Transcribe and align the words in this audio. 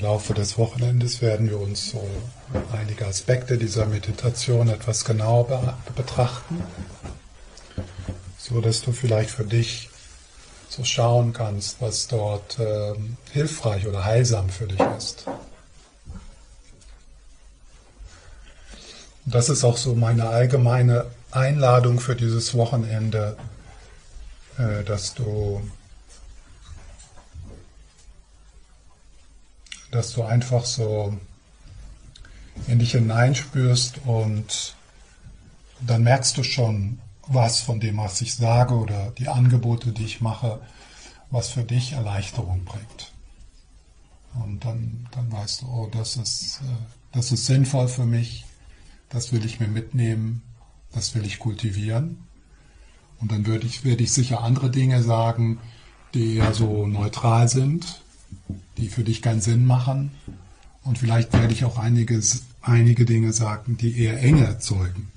Im 0.00 0.06
Laufe 0.06 0.32
des 0.32 0.56
Wochenendes 0.56 1.20
werden 1.20 1.50
wir 1.50 1.60
uns 1.60 1.90
so 1.90 2.02
einige 2.72 3.06
Aspekte 3.06 3.58
dieser 3.58 3.84
Meditation 3.84 4.70
etwas 4.70 5.04
genauer 5.04 5.76
betrachten, 5.94 6.64
so 8.38 8.62
dass 8.62 8.80
du 8.80 8.92
vielleicht 8.92 9.28
für 9.28 9.44
dich 9.44 9.90
so 10.70 10.84
schauen 10.84 11.34
kannst, 11.34 11.82
was 11.82 12.08
dort 12.08 12.58
äh, 12.58 12.94
hilfreich 13.32 13.86
oder 13.86 14.02
heilsam 14.02 14.48
für 14.48 14.68
dich 14.68 14.80
ist. 14.96 15.26
Und 19.26 19.34
das 19.34 19.50
ist 19.50 19.64
auch 19.64 19.76
so 19.76 19.94
meine 19.94 20.30
allgemeine 20.30 21.10
Einladung 21.30 22.00
für 22.00 22.16
dieses 22.16 22.54
Wochenende, 22.54 23.36
äh, 24.56 24.82
dass 24.82 25.12
du 25.12 25.60
dass 29.90 30.12
du 30.12 30.22
einfach 30.22 30.64
so 30.64 31.16
in 32.66 32.78
dich 32.78 32.92
hineinspürst 32.92 34.00
und 34.06 34.74
dann 35.80 36.02
merkst 36.02 36.36
du 36.36 36.42
schon, 36.42 36.98
was 37.26 37.60
von 37.60 37.80
dem, 37.80 37.98
was 37.98 38.20
ich 38.20 38.34
sage 38.34 38.74
oder 38.74 39.12
die 39.18 39.28
Angebote, 39.28 39.92
die 39.92 40.04
ich 40.04 40.20
mache, 40.20 40.60
was 41.30 41.48
für 41.48 41.62
dich 41.62 41.92
Erleichterung 41.92 42.64
bringt. 42.64 43.12
Und 44.34 44.64
dann, 44.64 45.08
dann 45.12 45.30
weißt 45.30 45.62
du, 45.62 45.66
oh, 45.66 45.88
das 45.90 46.16
ist, 46.16 46.60
äh, 46.62 46.76
das 47.12 47.32
ist 47.32 47.46
sinnvoll 47.46 47.88
für 47.88 48.04
mich, 48.04 48.44
das 49.08 49.32
will 49.32 49.44
ich 49.44 49.58
mir 49.60 49.68
mitnehmen, 49.68 50.42
das 50.92 51.14
will 51.14 51.24
ich 51.24 51.38
kultivieren. 51.38 52.26
Und 53.20 53.32
dann 53.32 53.46
würde 53.46 53.66
ich, 53.66 53.84
werde 53.84 54.02
ich 54.02 54.12
sicher 54.12 54.42
andere 54.42 54.70
Dinge 54.70 55.02
sagen, 55.02 55.58
die 56.14 56.36
eher 56.36 56.54
so 56.54 56.86
neutral 56.86 57.48
sind, 57.48 58.02
die 58.78 58.88
für 58.88 59.04
dich 59.04 59.22
keinen 59.22 59.40
Sinn 59.40 59.66
machen. 59.66 60.10
Und 60.82 60.98
vielleicht 60.98 61.32
werde 61.32 61.52
ich 61.52 61.64
auch 61.64 61.78
einiges, 61.78 62.44
einige 62.62 63.04
Dinge 63.04 63.32
sagen, 63.32 63.76
die 63.76 63.98
eher 63.98 64.20
Enge 64.20 64.44
erzeugen. 64.44 65.08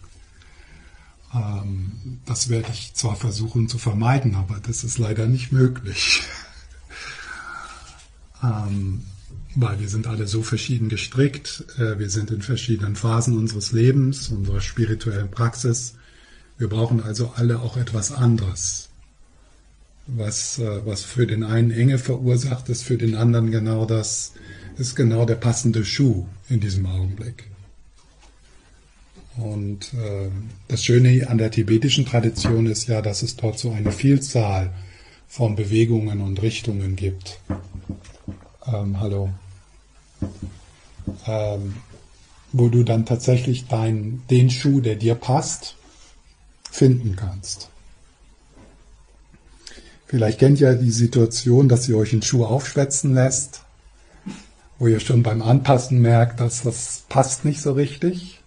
Ähm, 1.34 2.20
das 2.26 2.50
werde 2.50 2.70
ich 2.72 2.94
zwar 2.94 3.16
versuchen 3.16 3.68
zu 3.68 3.78
vermeiden, 3.78 4.36
aber 4.36 4.60
das 4.60 4.84
ist 4.84 4.98
leider 4.98 5.26
nicht 5.28 5.52
möglich. 5.52 6.22
ähm, 8.44 9.04
weil 9.56 9.80
wir 9.80 9.88
sind 9.88 10.08
alle 10.08 10.28
so 10.28 10.44
verschieden 10.44 10.90
gestrickt, 10.90 11.66
äh, 11.78 11.98
wir 12.00 12.10
sind 12.10 12.32
in 12.32 12.42
verschiedenen 12.42 12.96
Phasen 12.96 13.38
unseres 13.38 13.72
Lebens, 13.72 14.30
unserer 14.30 14.62
spirituellen 14.62 15.32
Praxis. 15.32 15.96
Wir 16.58 16.68
brauchen 16.70 17.02
also 17.02 17.34
alle 17.36 17.60
auch 17.60 17.78
etwas 17.78 18.12
anderes 18.12 18.90
was, 20.08 20.60
äh, 20.60 20.86
was 20.86 21.04
für 21.04 21.28
den 21.28 21.44
einen 21.44 21.72
Enge 21.72 21.98
verursacht, 21.98 22.70
ist 22.70 22.84
für 22.84 22.98
den 22.98 23.16
anderen 23.16 23.52
genau 23.52 23.86
das, 23.86 24.34
ist 24.78 24.96
genau 24.96 25.26
der 25.26 25.36
passende 25.36 25.86
Schuh 25.86 26.26
in 26.50 26.60
diesem 26.60 26.86
Augenblick. 26.86 27.50
Und 29.38 29.94
äh, 29.94 30.30
das 30.68 30.84
Schöne 30.84 31.28
an 31.28 31.38
der 31.38 31.50
tibetischen 31.52 32.06
Tradition 32.06 32.68
ist 32.68 32.88
ja, 32.88 33.02
dass 33.02 33.24
es 33.24 33.36
dort 33.36 33.58
so 33.58 33.72
eine 33.72 33.92
Vielzahl 33.92 34.74
von 35.28 35.56
Bewegungen 35.56 36.22
und 36.22 36.42
Richtungen 36.42 36.96
gibt. 36.96 37.40
Ähm, 38.68 39.00
hallo. 39.00 39.30
Ähm, 41.26 41.76
wo 42.52 42.70
du 42.70 42.84
dann 42.84 43.06
tatsächlich 43.06 43.66
dein, 43.68 44.22
den 44.30 44.52
Schuh, 44.52 44.80
der 44.80 44.96
dir 44.96 45.16
passt, 45.16 45.76
finden 46.70 47.16
kannst. 47.16 47.70
Vielleicht 50.14 50.38
kennt 50.38 50.62
ihr 50.62 50.76
die 50.76 50.92
Situation, 50.92 51.68
dass 51.68 51.90
ihr 51.90 51.98
euch 51.98 52.14
einen 52.14 52.22
Schuh 52.22 52.46
aufschwätzen 52.46 53.16
lässt, 53.16 53.64
wo 54.78 54.86
ihr 54.86 55.00
schon 55.00 55.24
beim 55.24 55.42
Anpassen 55.42 56.04
merkt, 56.04 56.40
dass 56.40 56.62
das 56.62 57.02
passt 57.10 57.46
nicht 57.46 57.64
so 57.64 57.72
richtig. 57.72 58.40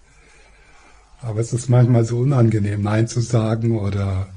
Aber 1.21 1.41
es 1.41 1.53
ist 1.53 1.69
manchmal 1.69 2.05
so 2.05 2.19
unangenehm, 2.19 2.83
Nein 2.83 3.09
zu 3.09 3.21
sagen 3.21 3.81
oder 3.81 4.29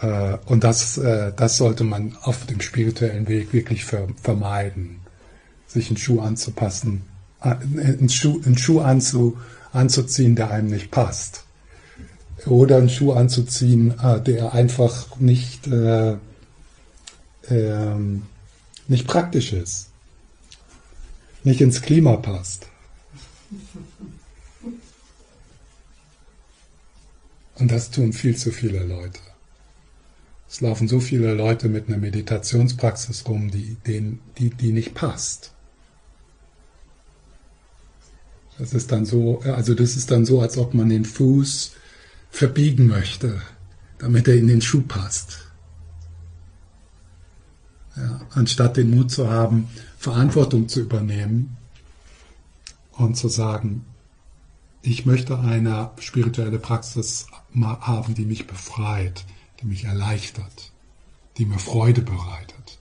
äh, 0.00 0.38
und 0.46 0.64
das, 0.64 0.96
äh, 0.96 1.34
das 1.36 1.58
sollte 1.58 1.84
man 1.84 2.16
auf 2.22 2.46
dem 2.46 2.62
spirituellen 2.62 3.28
Weg 3.28 3.52
wirklich 3.52 3.84
ver 3.84 4.08
vermeiden, 4.22 5.00
sich 5.66 5.88
einen 5.88 5.98
Schuh 5.98 6.22
anzupassen, 6.22 7.02
äh, 7.42 7.56
einen 7.76 8.08
Schuh, 8.08 8.40
einen 8.42 8.56
Schuh 8.56 8.80
anzu, 8.80 9.36
anzuziehen, 9.70 10.34
der 10.34 10.50
einem 10.50 10.68
nicht 10.68 10.90
passt 10.90 11.44
oder 12.46 12.78
einen 12.78 12.88
Schuh 12.88 13.12
anzuziehen, 13.12 13.98
äh, 14.00 14.20
der 14.20 14.52
einfach 14.52 15.18
nicht, 15.18 15.66
äh, 15.66 16.16
ähm, 17.48 18.22
nicht 18.88 19.06
praktisch 19.06 19.52
ist, 19.52 19.88
nicht 21.44 21.60
ins 21.60 21.82
Klima 21.82 22.16
passt. 22.16 22.66
Und 27.56 27.70
das 27.70 27.90
tun 27.90 28.12
viel 28.12 28.36
zu 28.36 28.50
viele 28.50 28.84
Leute. 28.84 29.20
Es 30.48 30.60
laufen 30.60 30.88
so 30.88 31.00
viele 31.00 31.32
Leute 31.34 31.68
mit 31.68 31.88
einer 31.88 31.98
Meditationspraxis 31.98 33.26
rum, 33.26 33.50
die, 33.50 33.76
denen, 33.86 34.20
die, 34.38 34.50
die 34.50 34.72
nicht 34.72 34.94
passt. 34.94 35.52
Das 38.58 38.74
ist 38.74 38.92
dann 38.92 39.06
so, 39.06 39.40
also 39.40 39.74
das 39.74 39.96
ist 39.96 40.10
dann 40.10 40.26
so, 40.26 40.40
als 40.40 40.58
ob 40.58 40.74
man 40.74 40.88
den 40.88 41.04
Fuß 41.04 41.72
verbiegen 42.32 42.88
möchte, 42.88 43.40
damit 43.98 44.26
er 44.26 44.34
in 44.34 44.48
den 44.48 44.62
Schuh 44.62 44.82
passt. 44.82 45.46
Ja, 47.94 48.22
anstatt 48.30 48.78
den 48.78 48.90
Mut 48.90 49.10
zu 49.10 49.30
haben, 49.30 49.68
Verantwortung 49.98 50.66
zu 50.66 50.80
übernehmen 50.80 51.58
und 52.92 53.16
zu 53.16 53.28
sagen, 53.28 53.84
ich 54.80 55.06
möchte 55.06 55.38
eine 55.38 55.90
spirituelle 56.00 56.58
Praxis 56.58 57.26
haben, 57.54 58.14
die 58.14 58.24
mich 58.24 58.46
befreit, 58.46 59.24
die 59.60 59.66
mich 59.66 59.84
erleichtert, 59.84 60.72
die 61.36 61.44
mir 61.44 61.58
Freude 61.58 62.00
bereitet. 62.00 62.80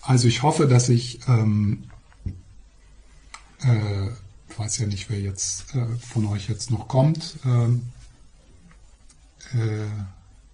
Also 0.00 0.26
ich 0.26 0.42
hoffe, 0.42 0.66
dass 0.66 0.88
ich 0.88 1.20
ähm, 1.28 1.84
äh, 3.60 4.08
ich 4.52 4.58
weiß 4.58 4.78
ja 4.78 4.86
nicht, 4.86 5.08
wer 5.08 5.18
jetzt 5.18 5.74
äh, 5.74 5.86
von 5.96 6.26
euch 6.26 6.48
jetzt 6.48 6.70
noch 6.70 6.86
kommt. 6.86 7.36
Ähm, 7.46 7.86
äh, 9.54 9.86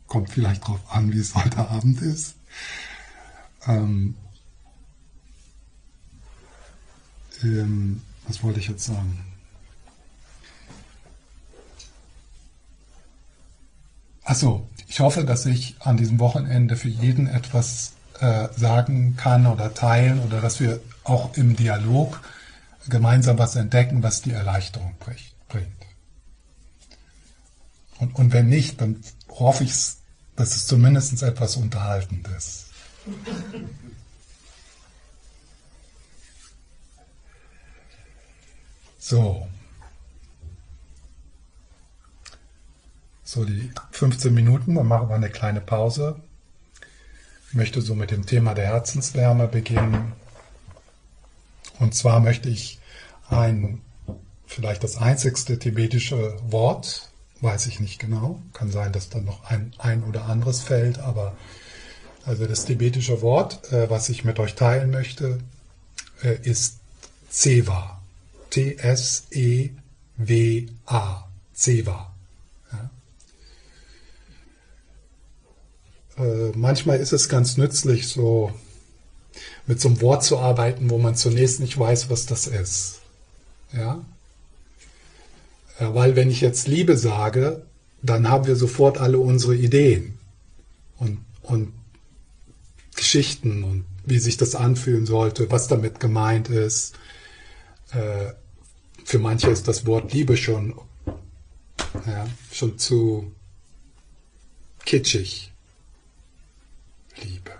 kommt 0.06 0.30
vielleicht 0.30 0.62
darauf 0.62 0.80
an, 0.88 1.12
wie 1.12 1.18
es 1.18 1.34
heute 1.34 1.68
Abend 1.68 2.00
ist. 2.00 2.36
Ähm, 3.66 4.14
ähm, 7.42 8.02
was 8.28 8.42
wollte 8.42 8.60
ich 8.60 8.68
jetzt 8.68 8.84
sagen? 8.84 9.18
Achso, 14.22 14.68
ich 14.86 15.00
hoffe, 15.00 15.24
dass 15.24 15.44
ich 15.44 15.74
an 15.80 15.96
diesem 15.96 16.20
Wochenende 16.20 16.76
für 16.76 16.88
jeden 16.88 17.26
etwas 17.26 17.94
äh, 18.20 18.48
sagen 18.56 19.16
kann 19.16 19.46
oder 19.46 19.74
teilen 19.74 20.20
oder 20.20 20.40
dass 20.40 20.60
wir 20.60 20.80
auch 21.02 21.36
im 21.36 21.56
Dialog 21.56 22.20
gemeinsam 22.88 23.38
was 23.38 23.56
entdecken, 23.56 24.02
was 24.02 24.22
die 24.22 24.32
Erleichterung 24.32 24.94
bringt. 24.98 25.78
Und, 27.98 28.14
und 28.14 28.32
wenn 28.32 28.48
nicht, 28.48 28.80
dann 28.80 29.02
hoffe 29.28 29.64
ich, 29.64 29.72
dass 30.36 30.54
es 30.54 30.66
zumindest 30.66 31.22
etwas 31.22 31.56
Unterhaltendes. 31.56 32.66
So. 38.98 39.48
So, 43.24 43.44
die 43.44 43.70
15 43.90 44.32
Minuten, 44.32 44.74
dann 44.74 44.86
machen 44.86 45.08
wir 45.08 45.16
eine 45.16 45.30
kleine 45.30 45.60
Pause. 45.60 46.20
Ich 47.48 47.54
möchte 47.54 47.80
so 47.80 47.94
mit 47.94 48.10
dem 48.10 48.26
Thema 48.26 48.54
der 48.54 48.66
Herzenswärme 48.66 49.48
beginnen. 49.48 50.12
Und 51.78 51.94
zwar 51.94 52.20
möchte 52.20 52.48
ich 52.48 52.78
ein, 53.28 53.80
vielleicht 54.46 54.82
das 54.84 54.96
einzigste 54.96 55.58
tibetische 55.58 56.36
Wort, 56.50 57.10
weiß 57.40 57.66
ich 57.66 57.80
nicht 57.80 57.98
genau, 57.98 58.42
kann 58.52 58.70
sein, 58.70 58.92
dass 58.92 59.10
dann 59.10 59.24
noch 59.24 59.44
ein, 59.44 59.72
ein 59.78 60.02
oder 60.04 60.26
anderes 60.26 60.60
fällt, 60.60 60.98
aber 60.98 61.36
also 62.24 62.46
das 62.46 62.64
tibetische 62.64 63.22
Wort, 63.22 63.72
äh, 63.72 63.88
was 63.88 64.08
ich 64.08 64.24
mit 64.24 64.38
euch 64.38 64.54
teilen 64.54 64.90
möchte, 64.90 65.38
äh, 66.22 66.36
ist 66.42 66.78
Zewa. 67.30 68.00
T-S-E-W-A. 68.50 69.78
Äh, 76.18 76.50
manchmal 76.54 76.98
ist 76.98 77.12
es 77.12 77.28
ganz 77.28 77.56
nützlich, 77.56 78.08
so 78.08 78.52
mit 79.66 79.80
so 79.80 79.88
einem 79.88 80.00
Wort 80.00 80.24
zu 80.24 80.38
arbeiten, 80.38 80.90
wo 80.90 80.98
man 80.98 81.14
zunächst 81.14 81.60
nicht 81.60 81.78
weiß, 81.78 82.10
was 82.10 82.26
das 82.26 82.46
ist. 82.46 83.00
Ja? 83.72 84.04
Weil 85.78 86.16
wenn 86.16 86.30
ich 86.30 86.40
jetzt 86.40 86.66
Liebe 86.66 86.96
sage, 86.96 87.62
dann 88.02 88.28
haben 88.28 88.46
wir 88.46 88.56
sofort 88.56 88.98
alle 88.98 89.18
unsere 89.18 89.54
Ideen. 89.54 90.18
Und, 90.98 91.24
und 91.42 91.72
Geschichten 92.96 93.62
und 93.62 93.84
wie 94.04 94.18
sich 94.18 94.36
das 94.36 94.54
anfühlen 94.54 95.06
sollte, 95.06 95.50
was 95.50 95.68
damit 95.68 96.00
gemeint 96.00 96.48
ist. 96.48 96.94
Äh, 97.92 98.32
für 99.04 99.18
manche 99.18 99.50
ist 99.50 99.68
das 99.68 99.86
Wort 99.86 100.12
Liebe 100.12 100.36
schon, 100.36 100.74
ja, 102.06 102.26
schon 102.52 102.78
zu 102.78 103.32
kitschig. 104.84 105.52
Liebe. 107.22 107.52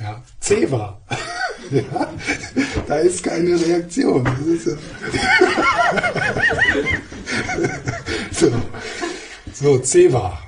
Ja, 0.00 0.22
Ceva. 0.40 1.00
Ja, 1.70 2.12
da 2.86 2.96
ist 2.96 3.22
keine 3.22 3.60
Reaktion. 3.60 4.26
Ist 4.46 4.66
ja 4.66 4.76
so, 8.32 8.52
so 9.52 9.78
Ceva. 9.82 10.38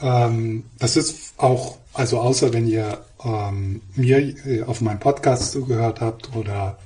Ähm, 0.00 0.64
das 0.78 0.96
ist 0.96 1.34
auch, 1.36 1.78
also 1.92 2.20
außer 2.20 2.52
wenn 2.52 2.66
ihr 2.66 3.04
ähm, 3.24 3.80
mir 3.94 4.18
äh, 4.46 4.62
auf 4.62 4.80
meinem 4.80 4.98
Podcast 5.00 5.52
zugehört 5.52 6.00
habt 6.00 6.34
oder, 6.34 6.78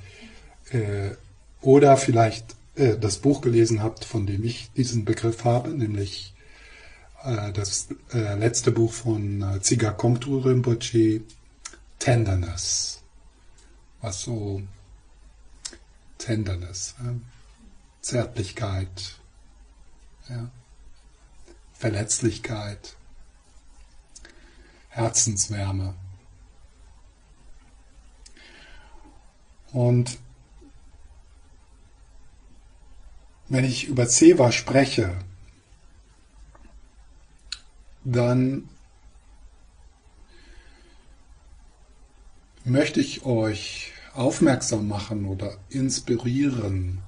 äh, 0.71 1.11
oder 1.61 1.97
vielleicht 1.97 2.55
äh, 2.75 2.97
das 2.97 3.17
Buch 3.17 3.41
gelesen 3.41 3.83
habt, 3.83 4.05
von 4.05 4.25
dem 4.25 4.43
ich 4.43 4.71
diesen 4.77 5.05
Begriff 5.05 5.43
habe, 5.43 5.69
nämlich 5.69 6.33
das 7.23 7.89
äh, 8.13 8.35
letzte 8.35 8.71
Buch 8.71 8.93
von 8.93 9.41
äh, 9.41 9.61
Ziga 9.61 9.91
Kongtrul 9.91 10.41
Rinpoche, 10.41 11.21
Tenderness. 11.99 13.01
Was 14.01 14.21
so 14.21 14.61
Tenderness, 16.17 16.95
Zärtlichkeit, 18.01 19.19
ja, 20.29 20.49
Verletzlichkeit, 21.73 22.95
Herzenswärme. 24.89 25.95
Und 29.71 30.17
wenn 33.47 33.65
ich 33.65 33.87
über 33.87 34.05
Seva 34.05 34.51
spreche, 34.51 35.17
dann 38.11 38.69
möchte 42.63 42.99
ich 42.99 43.25
euch 43.25 43.93
aufmerksam 44.13 44.87
machen 44.87 45.25
oder 45.25 45.57
inspirieren 45.69 46.99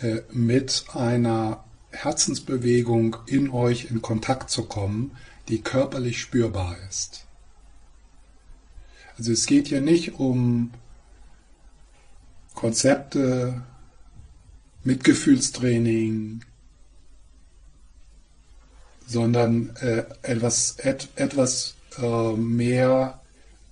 äh, 0.00 0.20
mit 0.30 0.84
einer 0.92 1.64
Herzensbewegung 1.90 3.16
in 3.26 3.50
euch 3.50 3.90
in 3.90 4.02
Kontakt 4.02 4.50
zu 4.50 4.64
kommen, 4.64 5.16
die 5.48 5.60
körperlich 5.60 6.20
spürbar 6.20 6.76
ist. 6.88 7.26
Also 9.18 9.32
es 9.32 9.46
geht 9.46 9.68
hier 9.68 9.80
nicht 9.80 10.18
um 10.18 10.70
Konzepte, 12.54 13.62
Mitgefühlstraining, 14.84 16.44
sondern 19.06 19.74
äh, 19.76 20.04
etwas, 20.22 20.76
et, 20.78 21.08
etwas 21.16 21.74
äh, 21.98 22.32
mehr, 22.32 23.20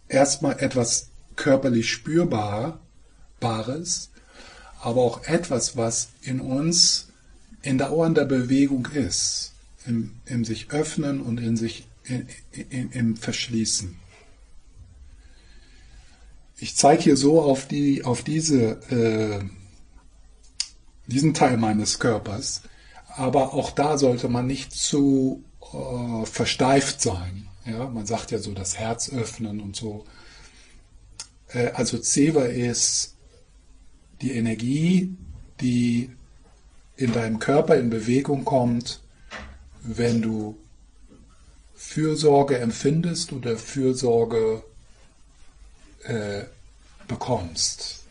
erstmal 0.08 0.58
etwas 0.60 1.08
körperlich 1.36 1.90
spürbares, 1.90 2.80
aber 4.80 5.00
auch 5.00 5.24
etwas, 5.24 5.76
was 5.76 6.08
in 6.22 6.40
uns 6.40 7.08
in 7.62 7.78
dauernder 7.78 8.24
Bewegung 8.24 8.86
ist, 8.86 9.52
im, 9.86 10.12
im 10.26 10.44
sich 10.44 10.70
öffnen 10.70 11.20
und 11.20 11.38
in 11.40 11.56
sich 11.56 11.86
in, 12.04 12.26
in, 12.70 12.90
im 12.92 13.16
Verschließen. 13.16 13.96
Ich 16.58 16.76
zeige 16.76 17.02
hier 17.02 17.16
so 17.16 17.40
auf, 17.40 17.66
die, 17.66 18.04
auf 18.04 18.22
diese, 18.22 18.80
äh, 18.90 19.42
diesen 21.06 21.32
Teil 21.32 21.56
meines 21.56 21.98
Körpers, 21.98 22.62
aber 23.20 23.52
auch 23.52 23.70
da 23.70 23.98
sollte 23.98 24.30
man 24.30 24.46
nicht 24.46 24.72
zu 24.72 25.44
äh, 25.74 26.24
versteift 26.24 27.02
sein. 27.02 27.48
Ja, 27.66 27.86
man 27.86 28.06
sagt 28.06 28.30
ja 28.30 28.38
so 28.38 28.54
das 28.54 28.78
Herz 28.78 29.10
öffnen 29.10 29.60
und 29.60 29.76
so. 29.76 30.06
Äh, 31.48 31.66
also 31.72 31.98
Zewa 31.98 32.44
ist 32.44 33.16
die 34.22 34.32
Energie, 34.32 35.14
die 35.60 36.10
in 36.96 37.12
deinem 37.12 37.38
Körper 37.38 37.76
in 37.76 37.90
Bewegung 37.90 38.46
kommt, 38.46 39.02
wenn 39.82 40.22
du 40.22 40.56
Fürsorge 41.74 42.58
empfindest 42.58 43.34
oder 43.34 43.58
Fürsorge 43.58 44.62
äh, 46.04 46.44
bekommst. 47.06 48.02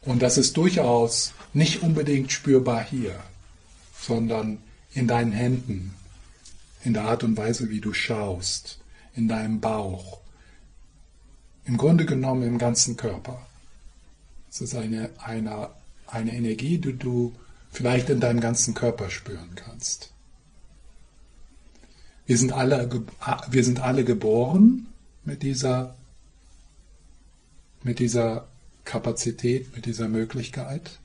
Und 0.00 0.22
das 0.22 0.38
ist 0.38 0.56
durchaus 0.56 1.34
nicht 1.52 1.84
unbedingt 1.84 2.32
spürbar 2.32 2.82
hier 2.82 3.14
sondern 4.02 4.58
in 4.94 5.06
deinen 5.06 5.32
Händen, 5.32 5.94
in 6.84 6.92
der 6.92 7.04
Art 7.04 7.24
und 7.24 7.36
Weise, 7.36 7.70
wie 7.70 7.80
du 7.80 7.92
schaust, 7.92 8.80
in 9.14 9.28
deinem 9.28 9.60
Bauch, 9.60 10.20
im 11.64 11.76
Grunde 11.76 12.04
genommen 12.04 12.42
im 12.42 12.58
ganzen 12.58 12.96
Körper. 12.96 13.46
Es 14.50 14.60
ist 14.60 14.74
eine, 14.74 15.10
eine, 15.18 15.70
eine 16.06 16.34
Energie, 16.34 16.78
die 16.78 16.94
du 16.94 17.34
vielleicht 17.70 18.10
in 18.10 18.20
deinem 18.20 18.40
ganzen 18.40 18.74
Körper 18.74 19.08
spüren 19.10 19.54
kannst. 19.54 20.12
Wir 22.26 22.36
sind 22.36 22.52
alle, 22.52 23.04
wir 23.50 23.64
sind 23.64 23.80
alle 23.80 24.04
geboren 24.04 24.88
mit 25.24 25.42
dieser, 25.42 25.94
mit 27.82 27.98
dieser 27.98 28.48
Kapazität, 28.84 29.74
mit 29.74 29.86
dieser 29.86 30.08
Möglichkeit. 30.08 30.98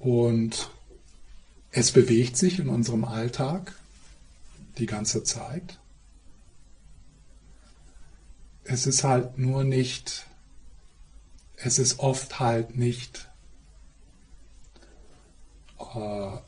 Und 0.00 0.70
es 1.70 1.92
bewegt 1.92 2.36
sich 2.36 2.58
in 2.58 2.68
unserem 2.68 3.04
Alltag 3.04 3.74
die 4.78 4.86
ganze 4.86 5.24
Zeit. 5.24 5.78
Es 8.64 8.86
ist 8.86 9.02
halt 9.02 9.38
nur 9.38 9.64
nicht, 9.64 10.26
es 11.56 11.78
ist 11.78 11.98
oft 11.98 12.38
halt 12.38 12.76
nicht 12.76 13.28
äh, 15.94 16.38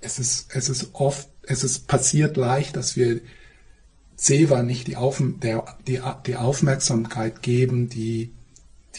es 0.00 0.18
ist, 0.18 0.54
es 0.54 0.68
ist 0.68 0.94
oft, 0.94 1.28
es 1.42 1.64
ist 1.64 1.86
passiert 1.86 2.36
leicht, 2.36 2.76
dass 2.76 2.96
wir 2.96 3.20
Seva 4.16 4.62
nicht 4.62 4.86
die, 4.86 4.96
Auf, 4.96 5.22
der, 5.42 5.76
die, 5.86 6.00
die 6.26 6.36
Aufmerksamkeit 6.36 7.42
geben, 7.42 7.88
die 7.88 8.32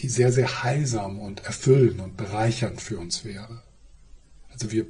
die 0.00 0.08
sehr, 0.08 0.32
sehr 0.32 0.62
heilsam 0.62 1.18
und 1.18 1.44
erfüllend 1.44 2.00
und 2.00 2.16
bereichernd 2.16 2.80
für 2.80 2.98
uns 2.98 3.24
wäre. 3.24 3.62
Also 4.50 4.72
wir, 4.72 4.86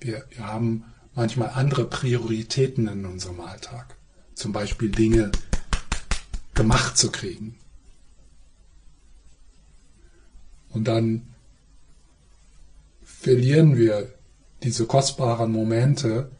wir, 0.00 0.24
wir 0.30 0.46
haben 0.46 0.84
manchmal 1.14 1.50
andere 1.50 1.88
Prioritäten 1.88 2.86
in 2.88 3.04
unserem 3.04 3.40
Alltag. 3.40 3.96
Zum 4.34 4.52
Beispiel 4.52 4.90
Dinge 4.90 5.32
gemacht 6.54 6.96
zu 6.96 7.10
kriegen. 7.10 7.56
Und 10.70 10.88
dann 10.88 11.34
verlieren 13.02 13.76
wir 13.76 14.12
diese 14.62 14.86
kostbaren 14.86 15.50
Momente, 15.50 16.30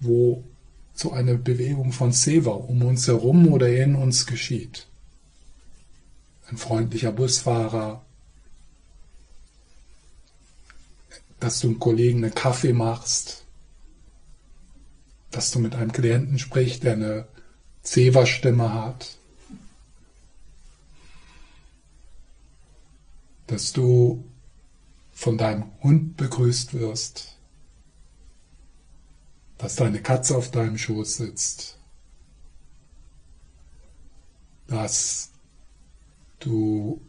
wo 0.00 0.44
so 0.92 1.12
eine 1.12 1.36
Bewegung 1.36 1.92
von 1.92 2.12
Seva 2.12 2.52
um 2.52 2.82
uns 2.82 3.06
herum 3.06 3.48
oder 3.48 3.68
in 3.68 3.96
uns 3.96 4.26
geschieht 4.26 4.86
ein 6.50 6.56
freundlicher 6.56 7.12
Busfahrer, 7.12 8.04
dass 11.40 11.60
du 11.60 11.68
einem 11.68 11.78
Kollegen 11.78 12.24
einen 12.24 12.34
Kaffee 12.34 12.72
machst, 12.72 13.44
dass 15.30 15.50
du 15.50 15.58
mit 15.58 15.74
einem 15.74 15.92
Klienten 15.92 16.38
sprichst, 16.38 16.84
der 16.84 16.94
eine 16.94 17.28
Zewa-Stimme 17.82 18.72
hat, 18.72 19.18
dass 23.46 23.72
du 23.72 24.24
von 25.12 25.38
deinem 25.38 25.70
Hund 25.82 26.16
begrüßt 26.16 26.74
wirst, 26.74 27.36
dass 29.58 29.76
deine 29.76 30.02
Katze 30.02 30.36
auf 30.36 30.50
deinem 30.50 30.78
Schoß 30.78 31.16
sitzt, 31.16 31.78
dass 34.66 35.33
du 36.40 37.00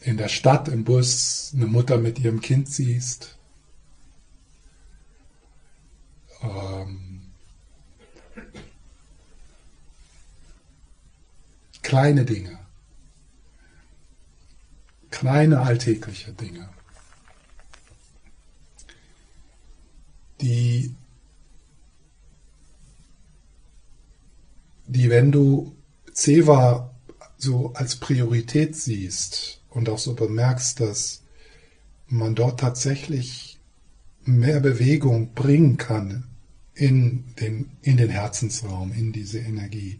in 0.00 0.16
der 0.16 0.28
Stadt 0.28 0.68
im 0.68 0.84
Bus 0.84 1.52
eine 1.54 1.66
Mutter 1.66 1.98
mit 1.98 2.18
ihrem 2.18 2.40
Kind 2.40 2.68
siehst. 2.68 3.38
Ähm, 6.42 7.32
kleine 11.82 12.24
Dinge. 12.24 12.58
Kleine 15.10 15.60
alltägliche 15.60 16.32
Dinge. 16.32 16.68
die, 20.42 20.94
die 24.86 25.08
wenn 25.08 25.32
du 25.32 25.74
Ceva 26.12 26.91
so 27.42 27.72
als 27.74 27.96
Priorität 27.96 28.76
siehst 28.76 29.60
und 29.68 29.88
auch 29.88 29.98
so 29.98 30.14
bemerkst, 30.14 30.78
dass 30.78 31.22
man 32.06 32.36
dort 32.36 32.60
tatsächlich 32.60 33.58
mehr 34.24 34.60
Bewegung 34.60 35.32
bringen 35.32 35.76
kann 35.76 36.24
in 36.74 37.24
den, 37.40 37.70
in 37.82 37.96
den 37.96 38.10
Herzensraum, 38.10 38.92
in 38.92 39.12
diese 39.12 39.40
Energie. 39.40 39.98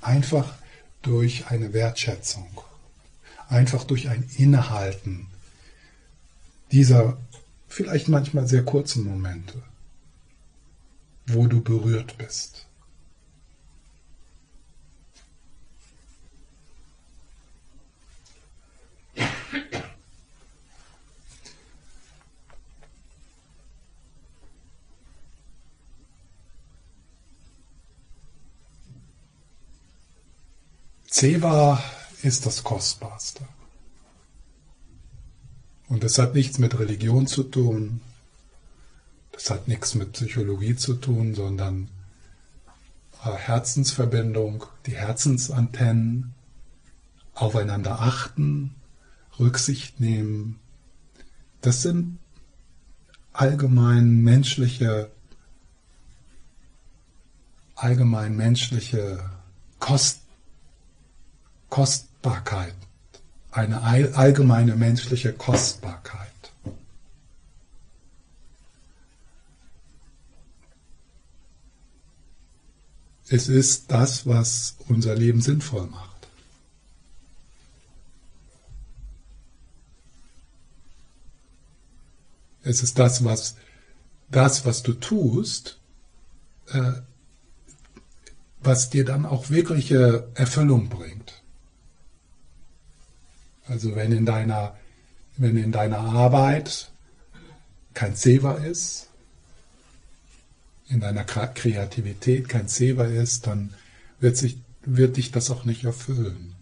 Einfach 0.00 0.54
durch 1.02 1.46
eine 1.48 1.72
Wertschätzung, 1.72 2.48
einfach 3.48 3.82
durch 3.82 4.08
ein 4.08 4.24
Innehalten 4.36 5.26
dieser 6.70 7.18
vielleicht 7.66 8.08
manchmal 8.08 8.46
sehr 8.46 8.64
kurzen 8.64 9.04
Momente, 9.04 9.60
wo 11.26 11.48
du 11.48 11.60
berührt 11.60 12.16
bist. 12.16 12.63
Seva 31.16 31.80
ist 32.22 32.44
das 32.44 32.64
Kostbarste. 32.64 33.46
Und 35.88 36.02
das 36.02 36.18
hat 36.18 36.34
nichts 36.34 36.58
mit 36.58 36.76
Religion 36.76 37.28
zu 37.28 37.44
tun, 37.44 38.00
das 39.30 39.48
hat 39.48 39.68
nichts 39.68 39.94
mit 39.94 40.14
Psychologie 40.14 40.74
zu 40.74 40.94
tun, 40.94 41.36
sondern 41.36 41.88
äh, 43.24 43.30
Herzensverbindung, 43.30 44.64
die 44.86 44.96
Herzensantennen, 44.96 46.34
aufeinander 47.32 48.00
achten, 48.00 48.74
Rücksicht 49.38 50.00
nehmen. 50.00 50.58
Das 51.60 51.82
sind 51.82 52.18
allgemein 53.32 54.20
menschliche, 54.24 55.12
allgemein 57.76 58.34
menschliche 58.34 59.30
Kost, 59.78 60.23
Kostbarkeit 61.74 62.76
eine 63.50 63.82
allgemeine 63.82 64.76
menschliche 64.76 65.32
Kostbarkeit. 65.32 66.30
Es 73.26 73.48
ist 73.48 73.90
das, 73.90 74.24
was 74.24 74.76
unser 74.86 75.16
Leben 75.16 75.40
sinnvoll 75.40 75.88
macht. 75.88 76.28
Es 82.62 82.84
ist 82.84 83.00
das, 83.00 83.24
was 83.24 83.56
das, 84.30 84.64
was 84.64 84.84
du 84.84 84.92
tust, 84.92 85.80
äh, 86.68 86.92
was 88.60 88.90
dir 88.90 89.04
dann 89.04 89.26
auch 89.26 89.50
wirkliche 89.50 90.28
Erfüllung 90.34 90.88
bringt. 90.88 91.43
Also 93.66 93.94
wenn 93.94 94.12
in 94.12 94.26
deiner, 94.26 94.76
wenn 95.36 95.56
in 95.56 95.72
deiner 95.72 95.98
Arbeit 95.98 96.90
kein 97.94 98.14
Seva 98.14 98.54
ist, 98.54 99.08
in 100.88 101.00
deiner 101.00 101.24
Kreativität 101.24 102.48
kein 102.48 102.68
Seva 102.68 103.04
ist, 103.04 103.46
dann 103.46 103.72
wird, 104.20 104.36
sich, 104.36 104.58
wird 104.82 105.16
dich 105.16 105.30
das 105.30 105.50
auch 105.50 105.64
nicht 105.64 105.84
erfüllen. 105.84 106.54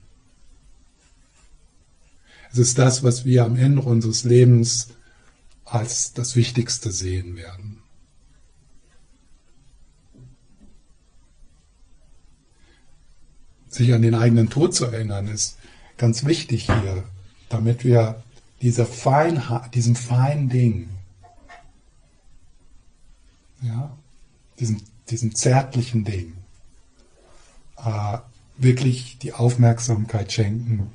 Es 2.52 2.58
ist 2.58 2.78
das, 2.78 3.02
was 3.02 3.24
wir 3.24 3.44
am 3.44 3.56
Ende 3.56 3.82
unseres 3.82 4.24
Lebens 4.24 4.88
als 5.64 6.12
das 6.12 6.36
Wichtigste 6.36 6.92
sehen 6.92 7.34
werden. 7.36 7.78
Sich 13.68 13.94
an 13.94 14.02
den 14.02 14.14
eigenen 14.14 14.50
Tod 14.50 14.74
zu 14.74 14.84
erinnern, 14.84 15.28
ist 15.28 15.56
ganz 15.96 16.24
wichtig 16.24 16.66
hier, 16.66 17.04
damit 17.48 17.84
wir 17.84 18.22
diese 18.60 18.86
Feinheit, 18.86 19.74
diesem 19.74 19.96
feinen 19.96 20.48
Ding, 20.48 20.88
ja, 23.62 23.96
diesem, 24.58 24.80
diesem 25.10 25.34
zärtlichen 25.34 26.04
Ding, 26.04 26.34
äh, 27.76 28.18
wirklich 28.56 29.18
die 29.18 29.32
Aufmerksamkeit 29.32 30.32
schenken, 30.32 30.90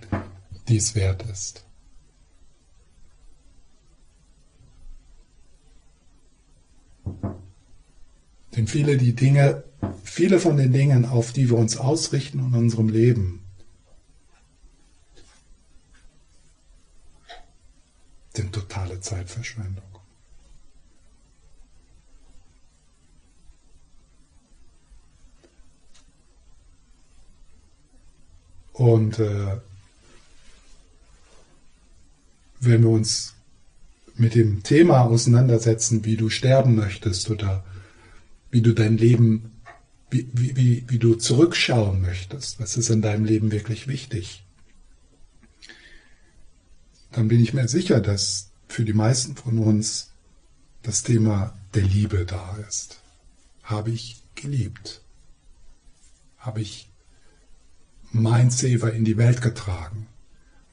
die 0.67 0.77
es 0.77 0.95
wert 0.95 1.23
ist. 1.23 1.65
Denn 8.55 8.67
viele 8.67 8.97
die 8.97 9.13
Dinge, 9.13 9.63
viele 10.03 10.39
von 10.39 10.57
den 10.57 10.71
Dingen, 10.71 11.05
auf 11.05 11.31
die 11.31 11.49
wir 11.49 11.57
uns 11.57 11.77
ausrichten 11.77 12.39
in 12.39 12.53
unserem 12.55 12.89
Leben, 12.89 13.43
sind 18.37 18.53
totale 18.53 19.01
Zeitverschwendung. 19.01 19.83
Und 28.73 29.17
äh, 29.17 29.57
wenn 32.59 32.83
wir 32.83 32.89
uns 32.89 33.33
mit 34.15 34.35
dem 34.35 34.61
Thema 34.63 35.01
auseinandersetzen, 35.01 36.05
wie 36.05 36.15
du 36.15 36.29
sterben 36.29 36.75
möchtest 36.75 37.29
oder 37.29 37.65
wie 38.51 38.61
du 38.61 38.73
dein 38.73 38.97
Leben, 38.97 39.51
wie, 40.11 40.29
wie, 40.31 40.83
wie 40.87 40.99
du 40.99 41.15
zurückschauen 41.15 42.01
möchtest, 42.01 42.59
was 42.59 42.77
ist 42.77 42.89
in 42.89 43.01
deinem 43.01 43.25
Leben 43.25 43.51
wirklich 43.51 43.87
wichtig? 43.87 44.46
Dann 47.11 47.27
bin 47.27 47.39
ich 47.39 47.53
mir 47.53 47.67
sicher, 47.67 47.99
dass 47.99 48.51
für 48.67 48.83
die 48.83 48.93
meisten 48.93 49.35
von 49.35 49.59
uns 49.59 50.11
das 50.83 51.03
Thema 51.03 51.57
der 51.73 51.83
Liebe 51.83 52.25
da 52.25 52.57
ist. 52.67 53.01
Habe 53.63 53.91
ich 53.91 54.23
geliebt? 54.35 55.01
Habe 56.37 56.61
ich 56.61 56.89
mein 58.11 58.51
Zewa 58.51 58.89
in 58.89 59.05
die 59.05 59.17
Welt 59.17 59.41
getragen? 59.41 60.07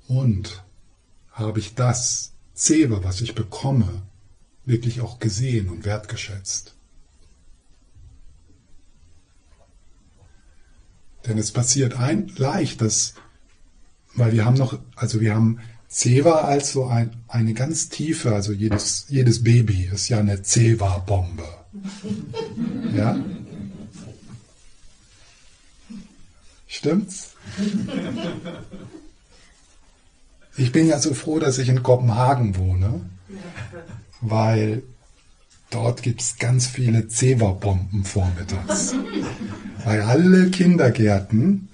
Und 0.06 0.64
habe 1.32 1.58
ich 1.58 1.74
das 1.74 2.32
Zewa, 2.54 3.02
was 3.02 3.20
ich 3.20 3.34
bekomme, 3.34 4.02
wirklich 4.64 5.00
auch 5.00 5.18
gesehen 5.18 5.68
und 5.68 5.84
wertgeschätzt? 5.84 6.74
Denn 11.26 11.38
es 11.38 11.52
passiert 11.52 11.94
ein, 11.94 12.28
leicht, 12.36 12.80
dass, 12.82 13.14
weil 14.14 14.32
wir 14.32 14.44
haben 14.44 14.56
noch, 14.56 14.78
also 14.94 15.20
wir 15.20 15.34
haben 15.34 15.58
Zewa 15.94 16.40
als 16.40 16.72
so 16.72 16.86
ein, 16.86 17.12
eine 17.28 17.54
ganz 17.54 17.88
tiefe, 17.88 18.34
also 18.34 18.52
jedes, 18.52 19.06
jedes 19.10 19.44
Baby 19.44 19.90
ist 19.94 20.08
ja 20.08 20.18
eine 20.18 20.42
Zewa-Bombe. 20.42 21.44
Ja? 22.96 23.16
Stimmt's? 26.66 27.30
Ich 30.56 30.72
bin 30.72 30.86
ja 30.88 30.98
so 30.98 31.14
froh, 31.14 31.38
dass 31.38 31.58
ich 31.58 31.68
in 31.68 31.82
Kopenhagen 31.82 32.56
wohne, 32.56 33.00
weil 34.20 34.82
dort 35.70 36.02
gibt 36.02 36.20
es 36.20 36.38
ganz 36.38 36.66
viele 36.66 37.06
Zewa-Bomben 37.06 38.04
vormittags. 38.04 38.94
Weil 39.84 40.02
alle 40.02 40.50
Kindergärten 40.50 41.68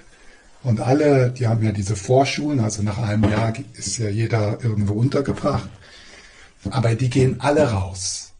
und 0.62 0.80
alle, 0.80 1.30
die 1.30 1.46
haben 1.46 1.64
ja 1.64 1.72
diese 1.72 1.96
Vorschulen, 1.96 2.60
also 2.60 2.82
nach 2.82 2.98
einem 2.98 3.30
Jahr 3.30 3.52
ist 3.74 3.96
ja 3.98 4.10
jeder 4.10 4.62
irgendwo 4.62 4.94
untergebracht. 4.94 5.68
Aber 6.68 6.94
die 6.94 7.08
gehen 7.08 7.40
alle 7.40 7.70
raus. 7.70 8.32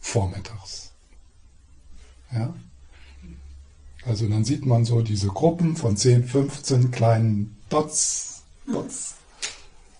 Vormittags. 0.00 0.92
Ja? 2.32 2.54
Also 4.06 4.28
dann 4.28 4.44
sieht 4.44 4.64
man 4.64 4.84
so 4.84 5.02
diese 5.02 5.26
Gruppen 5.28 5.76
von 5.76 5.96
10, 5.96 6.24
15 6.24 6.90
kleinen 6.92 7.56
Dots. 7.68 8.42
Dots. 8.66 9.14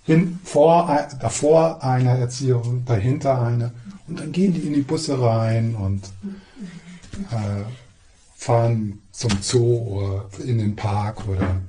Hin, 0.04 0.38
vor, 0.44 1.08
davor 1.20 1.82
eine 1.82 2.16
Erzieherin, 2.16 2.84
dahinter 2.86 3.42
eine. 3.42 3.72
Und 4.06 4.20
dann 4.20 4.32
gehen 4.32 4.54
die 4.54 4.60
in 4.60 4.72
die 4.72 4.82
Busse 4.82 5.20
rein 5.20 5.74
und 5.74 6.04
äh, 7.30 7.64
fahren 8.36 9.02
zum 9.18 9.32
Zoo 9.40 9.78
oder 9.78 10.28
in 10.44 10.58
den 10.58 10.76
Park 10.76 11.26
oder. 11.26 11.60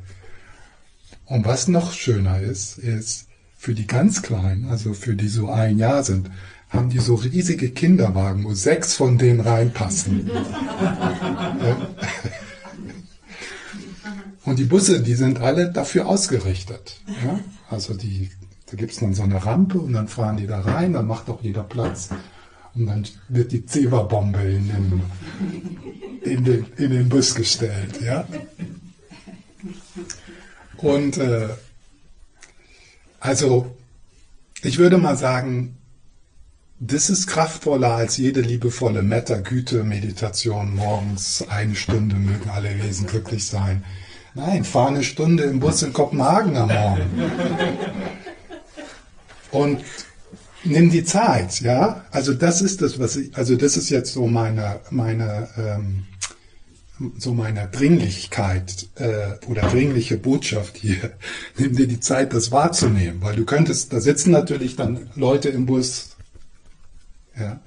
Und 1.25 1.45
was 1.45 1.67
noch 1.67 1.93
schöner 1.93 2.39
ist, 2.39 2.77
ist, 2.77 3.25
für 3.57 3.73
die 3.73 3.87
ganz 3.87 4.21
Kleinen, 4.21 4.69
also 4.69 4.93
für 4.93 5.15
die 5.15 5.27
so 5.27 5.49
ein 5.49 5.79
Jahr 5.79 6.03
sind, 6.03 6.29
haben 6.69 6.89
die 6.89 6.99
so 6.99 7.15
riesige 7.15 7.71
Kinderwagen, 7.71 8.43
wo 8.43 8.53
sechs 8.53 8.93
von 8.93 9.17
denen 9.17 9.39
reinpassen. 9.39 10.29
Und 14.45 14.59
die 14.59 14.65
Busse, 14.65 15.01
die 15.01 15.15
sind 15.15 15.39
alle 15.39 15.71
dafür 15.71 16.07
ausgerichtet. 16.07 17.01
Ja? 17.25 17.39
Also 17.69 17.95
die, 17.95 18.29
da 18.67 18.77
gibt 18.77 18.91
es 18.91 18.99
dann 18.99 19.15
so 19.15 19.23
eine 19.23 19.43
Rampe 19.45 19.79
und 19.79 19.93
dann 19.93 20.07
fahren 20.07 20.37
die 20.37 20.47
da 20.47 20.61
rein, 20.61 20.93
dann 20.93 21.05
macht 21.05 21.29
auch 21.29 21.43
jeder 21.43 21.63
Platz. 21.63 22.09
Und 22.73 22.87
dann 22.87 23.05
wird 23.27 23.51
die 23.51 23.65
Zewa-Bombe 23.65 24.41
in 24.41 24.67
den, 24.67 25.01
in, 26.29 26.43
den, 26.45 26.65
in 26.77 26.91
den 26.91 27.09
Bus 27.09 27.35
gestellt. 27.35 28.01
Ja? 28.01 28.25
Und 30.77 31.17
äh, 31.17 31.49
also 33.19 33.75
ich 34.61 34.77
würde 34.77 34.97
mal 34.97 35.17
sagen, 35.17 35.77
das 36.79 37.09
ist 37.09 37.27
kraftvoller 37.27 37.95
als 37.95 38.17
jede 38.17 38.41
liebevolle 38.41 39.01
Metta-Güte-Meditation 39.01 40.75
morgens. 40.75 41.45
Eine 41.49 41.75
Stunde 41.75 42.15
mögen 42.15 42.49
alle 42.49 42.81
Wesen 42.81 43.05
glücklich 43.07 43.45
sein. 43.45 43.83
Nein, 44.33 44.63
fahr 44.63 44.87
eine 44.87 45.03
Stunde 45.03 45.43
im 45.43 45.59
Bus 45.59 45.81
in 45.81 45.91
Kopenhagen 45.91 46.55
am 46.55 46.69
Morgen. 46.69 47.31
Und 49.51 49.83
nimm 50.63 50.89
die 50.89 51.03
Zeit, 51.03 51.61
ja. 51.61 52.05
Also 52.11 52.33
das 52.33 52.61
ist 52.61 52.81
das, 52.81 52.99
was 52.99 53.15
ich, 53.15 53.35
also 53.35 53.55
das 53.55 53.77
ist 53.77 53.89
jetzt 53.89 54.13
so 54.13 54.27
meine, 54.27 54.79
meine, 54.89 55.47
ähm, 55.57 56.05
so 57.17 57.33
meine 57.33 57.67
Dringlichkeit 57.67 58.87
äh, 58.95 59.45
oder 59.47 59.61
dringliche 59.63 60.17
Botschaft 60.17 60.77
hier. 60.77 61.13
Nimm 61.57 61.75
dir 61.75 61.87
die 61.87 61.99
Zeit, 61.99 62.33
das 62.33 62.51
wahrzunehmen, 62.51 63.21
weil 63.21 63.35
du 63.35 63.45
könntest, 63.45 63.93
da 63.93 64.01
sitzen 64.01 64.31
natürlich 64.31 64.75
dann 64.75 65.09
Leute 65.15 65.49
im 65.49 65.65
Bus, 65.65 66.15
ja. 67.37 67.59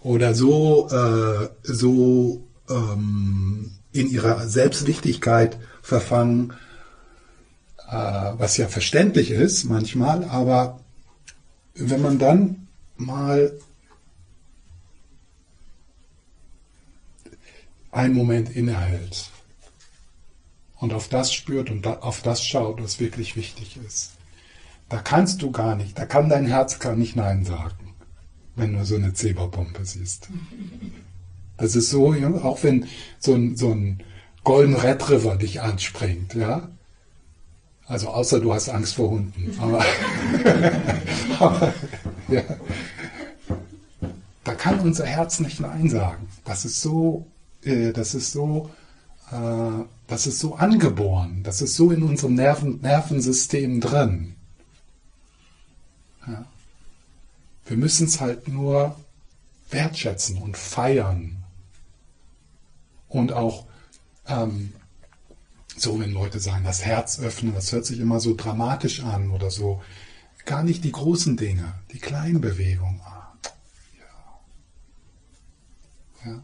Oder 0.00 0.34
so, 0.34 0.88
äh, 0.90 1.48
so 1.64 2.46
ähm, 2.70 3.72
in 3.92 4.08
ihrer 4.08 4.46
Selbstwichtigkeit 4.46 5.58
verfangen, 5.82 6.52
was 7.90 8.56
ja 8.58 8.68
verständlich 8.68 9.30
ist 9.30 9.64
manchmal, 9.64 10.24
aber 10.24 10.80
wenn 11.74 12.02
man 12.02 12.18
dann 12.18 12.68
mal 12.96 13.52
einen 17.90 18.14
Moment 18.14 18.54
innehält 18.54 19.30
und 20.76 20.92
auf 20.92 21.08
das 21.08 21.32
spürt 21.32 21.70
und 21.70 21.86
auf 21.86 22.20
das 22.20 22.44
schaut, 22.44 22.82
was 22.82 23.00
wirklich 23.00 23.36
wichtig 23.36 23.78
ist, 23.86 24.12
da 24.90 24.98
kannst 24.98 25.40
du 25.42 25.50
gar 25.50 25.74
nicht, 25.74 25.98
da 25.98 26.04
kann 26.04 26.28
dein 26.28 26.46
Herz 26.46 26.78
gar 26.80 26.94
nicht 26.94 27.16
Nein 27.16 27.44
sagen, 27.44 27.94
wenn 28.54 28.74
du 28.74 28.84
so 28.84 28.96
eine 28.96 29.14
Zeberbombe 29.14 29.84
siehst. 29.84 30.28
Das 31.56 31.74
ist 31.74 31.90
so, 31.90 32.14
auch 32.42 32.62
wenn 32.62 32.86
so 33.18 33.34
ein, 33.34 33.56
so 33.56 33.72
ein 33.72 34.02
Golden 34.44 34.76
Retriever 34.76 35.36
dich 35.36 35.60
anspringt, 35.60 36.34
ja. 36.34 36.70
Also 37.88 38.08
außer 38.08 38.38
du 38.40 38.52
hast 38.52 38.68
Angst 38.68 38.94
vor 38.94 39.10
Hunden. 39.10 39.58
Aber, 39.58 39.82
aber 41.40 41.74
ja. 42.28 42.42
da 44.44 44.54
kann 44.54 44.80
unser 44.80 45.06
Herz 45.06 45.40
nicht 45.40 45.58
Nein 45.58 45.88
sagen. 45.88 46.28
Das 46.44 46.66
ist 46.66 46.82
so, 46.82 47.26
äh, 47.64 47.92
das 47.92 48.14
ist 48.14 48.32
so, 48.32 48.70
äh, 49.32 49.84
das 50.06 50.26
ist 50.26 50.38
so 50.38 50.54
angeboren. 50.54 51.42
Das 51.42 51.62
ist 51.62 51.76
so 51.76 51.90
in 51.90 52.02
unserem 52.02 52.34
Nerven, 52.34 52.78
Nervensystem 52.82 53.80
drin. 53.80 54.34
Ja. 56.26 56.44
Wir 57.64 57.76
müssen 57.78 58.06
es 58.06 58.20
halt 58.20 58.48
nur 58.48 58.96
wertschätzen 59.70 60.36
und 60.42 60.58
feiern 60.58 61.42
und 63.08 63.32
auch 63.32 63.64
ähm, 64.26 64.74
so, 65.80 66.00
wenn 66.00 66.12
Leute 66.12 66.40
sagen, 66.40 66.64
das 66.64 66.84
Herz 66.84 67.18
öffnen, 67.20 67.54
das 67.54 67.72
hört 67.72 67.86
sich 67.86 68.00
immer 68.00 68.20
so 68.20 68.34
dramatisch 68.34 69.02
an 69.02 69.30
oder 69.30 69.50
so. 69.50 69.82
Gar 70.44 70.62
nicht 70.62 70.84
die 70.84 70.92
großen 70.92 71.36
Dinge, 71.36 71.74
die 71.92 71.98
kleinen 71.98 72.40
Bewegungen. 72.40 73.00
Ah, 73.04 73.32
ja. 76.24 76.30
ja. 76.30 76.42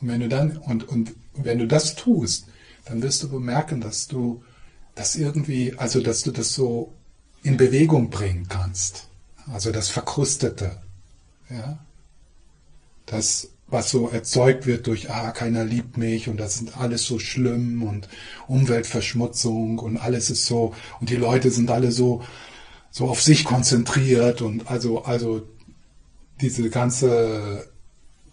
Und 0.00 0.08
wenn 0.08 0.20
du 0.20 0.28
dann, 0.28 0.56
und, 0.56 0.88
und 0.88 1.14
wenn 1.34 1.58
du 1.58 1.66
das 1.66 1.94
tust, 1.94 2.46
dann 2.84 3.02
wirst 3.02 3.22
du 3.22 3.28
bemerken, 3.28 3.80
dass 3.80 4.08
du 4.08 4.42
das 4.94 5.14
irgendwie, 5.16 5.74
also 5.78 6.00
dass 6.00 6.22
du 6.22 6.30
das 6.30 6.52
so 6.52 6.92
in 7.42 7.56
Bewegung 7.56 8.10
bringen 8.10 8.48
kannst. 8.48 9.08
Also 9.52 9.72
das 9.72 9.88
Verkrustete. 9.88 10.80
Ja. 11.50 11.78
Das 13.06 13.48
was 13.72 13.90
so 13.90 14.08
erzeugt 14.08 14.66
wird 14.66 14.86
durch, 14.86 15.10
ah, 15.10 15.30
keiner 15.30 15.64
liebt 15.64 15.96
mich 15.96 16.28
und 16.28 16.36
das 16.38 16.56
sind 16.56 16.76
alles 16.76 17.04
so 17.04 17.18
schlimm 17.18 17.82
und 17.82 18.08
Umweltverschmutzung 18.46 19.78
und 19.78 19.96
alles 19.96 20.28
ist 20.28 20.44
so 20.44 20.74
und 21.00 21.08
die 21.08 21.16
Leute 21.16 21.50
sind 21.50 21.70
alle 21.70 21.90
so, 21.90 22.22
so 22.90 23.08
auf 23.08 23.22
sich 23.22 23.44
konzentriert 23.44 24.42
und 24.42 24.70
also, 24.70 25.04
also 25.04 25.46
diese 26.40 26.68
ganze, 26.68 27.66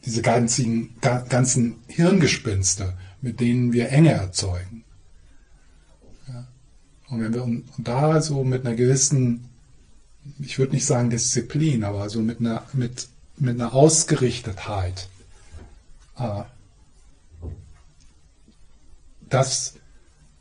diese 0.06 0.21
ganzen, 0.21 0.95
ganzen 0.99 1.78
Hirngespinste, 1.88 2.97
mit 3.21 3.39
denen 3.39 3.71
wir 3.71 3.89
Enge 3.89 4.12
erzeugen. 4.12 4.84
Und 7.08 7.21
wenn 7.21 7.34
wir 7.34 7.63
da 7.78 8.21
so 8.21 8.43
mit 8.43 8.65
einer 8.65 8.75
gewissen, 8.75 9.45
ich 10.39 10.60
würde 10.60 10.73
nicht 10.73 10.86
sagen 10.86 11.10
Disziplin, 11.10 11.84
aber 11.84 12.10
so 12.10 12.21
mit 12.21 12.39
einer, 12.39 12.63
mit, 12.73 13.08
mit 13.38 13.60
einer 13.60 13.73
Ausgerichtetheit 13.73 15.08
das, 19.29 19.75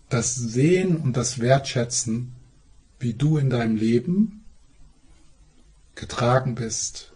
das 0.09 0.35
Sehen 0.35 0.97
und 0.97 1.17
das 1.17 1.39
Wertschätzen, 1.39 2.35
wie 2.99 3.15
du 3.15 3.39
in 3.39 3.51
deinem 3.51 3.77
Leben 3.77 4.45
getragen 5.95 6.55
bist, 6.55 7.13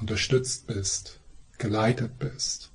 unterstützt 0.00 0.66
bist, 0.66 1.20
geleitet 1.58 2.18
bist, 2.18 2.70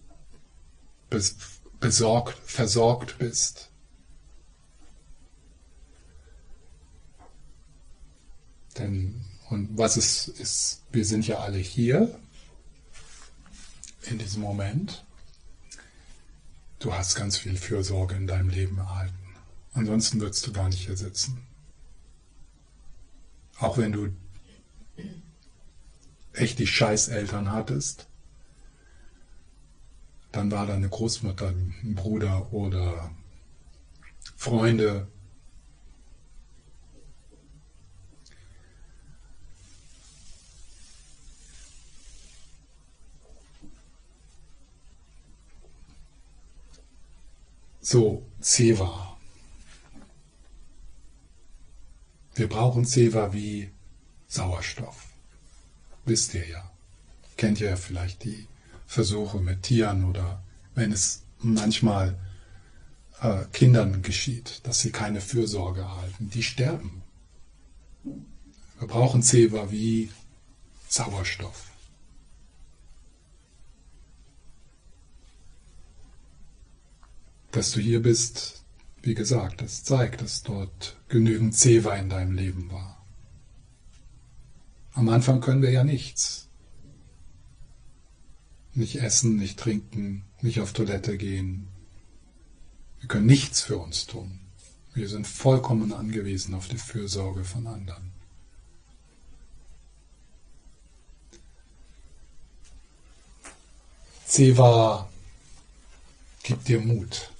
besorgt, 1.79 2.37
versorgt 2.45 3.17
bist. 3.17 3.69
Denn, 8.77 9.21
und 9.49 9.77
was 9.77 9.97
es 9.97 10.27
ist, 10.27 10.83
wir 10.91 11.05
sind 11.05 11.27
ja 11.27 11.39
alle 11.39 11.57
hier 11.57 12.19
in 14.03 14.17
diesem 14.17 14.41
Moment 14.41 15.05
du 16.85 16.93
hast 16.93 17.15
ganz 17.15 17.37
viel 17.37 17.57
Fürsorge 17.57 18.13
in 18.13 18.27
deinem 18.27 18.49
Leben 18.49 18.77
erhalten. 18.77 19.17
Ansonsten 19.73 20.21
würdest 20.21 20.45
du 20.45 20.53
gar 20.53 20.69
nicht 20.69 20.85
hier 20.85 20.95
sitzen. 20.95 21.41
Auch 23.57 23.79
wenn 23.79 23.91
du 23.91 24.09
echt 26.33 26.59
die 26.59 26.67
Scheißeltern 26.67 27.51
hattest, 27.51 28.07
dann 30.31 30.51
war 30.51 30.67
deine 30.67 30.87
Großmutter, 30.87 31.47
ein 31.47 31.95
Bruder 31.95 32.53
oder 32.53 33.09
Freunde. 34.35 35.07
So, 47.87 48.25
Seva. 48.39 49.15
Wir 52.33 52.49
brauchen 52.49 52.83
Seva 52.83 53.31
wie 53.31 53.69
Sauerstoff. 54.27 55.05
Wisst 56.03 56.33
ihr 56.33 56.47
ja. 56.47 56.71
Kennt 57.37 57.61
ihr 57.61 57.69
ja 57.69 57.75
vielleicht 57.75 58.23
die 58.23 58.47
Versuche 58.87 59.39
mit 59.39 59.61
Tieren 59.61 60.03
oder 60.03 60.41
wenn 60.73 60.91
es 60.91 61.25
manchmal 61.37 62.17
äh, 63.21 63.43
Kindern 63.53 64.01
geschieht, 64.01 64.61
dass 64.63 64.79
sie 64.79 64.89
keine 64.89 65.21
Fürsorge 65.21 65.81
erhalten. 65.81 66.31
Die 66.31 66.41
sterben. 66.41 67.03
Wir 68.03 68.87
brauchen 68.87 69.21
Seva 69.21 69.69
wie 69.69 70.09
Sauerstoff. 70.87 71.74
Dass 77.55 77.71
du 77.71 77.79
hier 77.79 78.01
bist, 78.01 78.63
wie 79.01 79.13
gesagt, 79.13 79.61
das 79.61 79.83
zeigt, 79.83 80.21
dass 80.21 80.43
dort 80.43 80.97
genügend 81.07 81.55
Zewa 81.55 81.95
in 81.95 82.09
deinem 82.09 82.33
Leben 82.33 82.71
war. 82.71 83.05
Am 84.93 85.07
Anfang 85.09 85.41
können 85.41 85.61
wir 85.61 85.71
ja 85.71 85.83
nichts. 85.83 86.47
Nicht 88.73 88.97
essen, 88.97 89.37
nicht 89.37 89.59
trinken, 89.59 90.23
nicht 90.41 90.59
auf 90.59 90.73
Toilette 90.73 91.17
gehen. 91.17 91.67
Wir 92.99 93.07
können 93.07 93.25
nichts 93.25 93.61
für 93.61 93.77
uns 93.77 94.05
tun. 94.05 94.39
Wir 94.93 95.07
sind 95.07 95.27
vollkommen 95.27 95.93
angewiesen 95.93 96.55
auf 96.55 96.67
die 96.67 96.77
Fürsorge 96.77 97.43
von 97.43 97.67
anderen. 97.67 98.11
Seva 104.25 105.09
gibt 106.43 106.67
dir 106.67 106.81
Mut. 106.81 107.31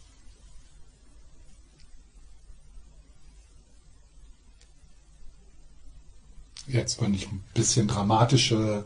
Jetzt, 6.67 7.01
wenn 7.01 7.13
ich 7.13 7.27
ein 7.27 7.43
bisschen 7.53 7.87
dramatische 7.87 8.85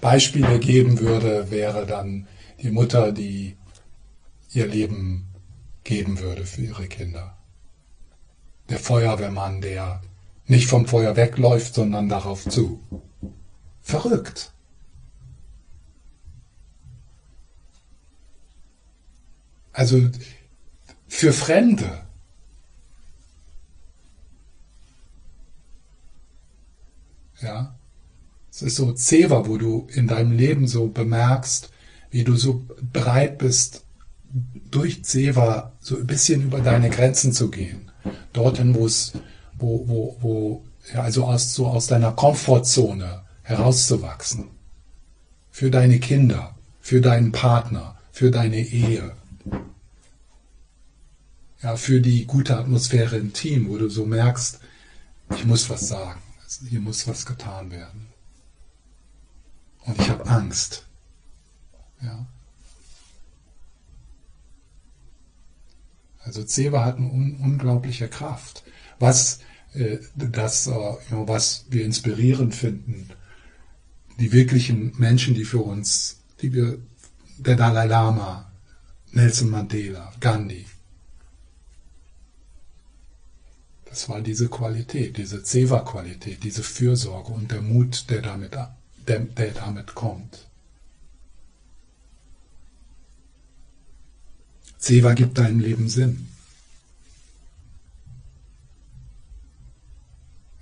Beispiele 0.00 0.58
geben 0.58 1.00
würde, 1.00 1.50
wäre 1.50 1.86
dann 1.86 2.26
die 2.62 2.70
Mutter, 2.70 3.12
die 3.12 3.56
ihr 4.52 4.66
Leben 4.66 5.26
geben 5.84 6.18
würde 6.18 6.46
für 6.46 6.62
ihre 6.62 6.86
Kinder. 6.86 7.36
Der 8.68 8.78
Feuerwehrmann, 8.78 9.60
der 9.60 10.00
nicht 10.46 10.66
vom 10.66 10.86
Feuer 10.86 11.16
wegläuft, 11.16 11.74
sondern 11.74 12.08
darauf 12.08 12.48
zu. 12.48 12.80
Verrückt. 13.80 14.52
Also 19.72 20.10
für 21.06 21.32
Fremde. 21.32 22.06
Ja. 27.42 27.74
Es 28.50 28.62
ist 28.62 28.76
so 28.76 28.92
Zewa, 28.92 29.46
wo 29.46 29.56
du 29.56 29.86
in 29.92 30.08
deinem 30.08 30.32
Leben 30.32 30.66
so 30.66 30.88
bemerkst, 30.88 31.70
wie 32.10 32.24
du 32.24 32.36
so 32.36 32.64
bereit 32.92 33.38
bist, 33.38 33.84
durch 34.70 35.04
Zewa 35.04 35.72
so 35.80 35.96
ein 35.96 36.06
bisschen 36.06 36.42
über 36.42 36.60
deine 36.60 36.90
Grenzen 36.90 37.32
zu 37.32 37.50
gehen. 37.50 37.90
Dorthin, 38.32 38.74
wo 38.74 38.86
es, 38.86 39.12
wo, 39.58 39.86
wo, 39.86 40.16
wo, 40.20 40.64
ja, 40.92 41.02
also 41.02 41.24
aus, 41.24 41.54
so 41.54 41.66
aus 41.66 41.86
deiner 41.86 42.12
Komfortzone 42.12 43.22
herauszuwachsen. 43.42 44.48
Für 45.50 45.70
deine 45.70 45.98
Kinder, 46.00 46.54
für 46.80 47.00
deinen 47.00 47.32
Partner, 47.32 47.96
für 48.12 48.30
deine 48.30 48.60
Ehe. 48.60 49.12
Ja, 51.62 51.76
für 51.76 52.00
die 52.00 52.24
gute 52.24 52.56
Atmosphäre 52.56 53.16
im 53.16 53.32
Team, 53.32 53.68
wo 53.68 53.76
du 53.76 53.88
so 53.88 54.06
merkst, 54.06 54.60
ich 55.34 55.44
muss 55.44 55.68
was 55.68 55.86
sagen, 55.88 56.20
hier 56.68 56.80
muss 56.80 57.06
was 57.06 57.26
getan 57.26 57.70
werden. 57.70 58.08
Und 59.84 60.00
ich 60.00 60.10
habe 60.10 60.26
Angst. 60.26 60.86
Ja. 62.02 62.26
Also 66.18 66.44
Zeba 66.44 66.84
hat 66.84 66.96
eine 66.96 67.10
un 67.10 67.36
unglaubliche 67.36 68.08
Kraft. 68.08 68.62
Was, 68.98 69.40
äh, 69.72 69.98
das, 70.14 70.66
äh, 70.66 70.70
was 71.10 71.66
wir 71.70 71.84
inspirierend 71.84 72.54
finden, 72.54 73.10
die 74.18 74.32
wirklichen 74.32 74.92
Menschen, 74.98 75.34
die 75.34 75.44
für 75.44 75.60
uns, 75.60 76.20
die 76.42 76.52
wir, 76.52 76.78
der 77.38 77.56
Dalai 77.56 77.86
Lama, 77.86 78.52
Nelson 79.12 79.50
Mandela, 79.50 80.12
Gandhi, 80.20 80.66
das 83.90 84.08
war 84.08 84.20
diese 84.20 84.48
Qualität, 84.48 85.16
diese 85.16 85.42
Zeva-Qualität, 85.42 86.44
diese 86.44 86.62
Fürsorge 86.62 87.32
und 87.32 87.50
der 87.50 87.60
Mut, 87.60 88.08
der 88.08 88.22
damit, 88.22 88.52
der, 88.54 89.18
der 89.18 89.50
damit 89.50 89.94
kommt. 89.96 90.46
Seva 94.78 95.12
gibt 95.14 95.38
deinem 95.38 95.58
Leben 95.58 95.88
Sinn. 95.88 96.28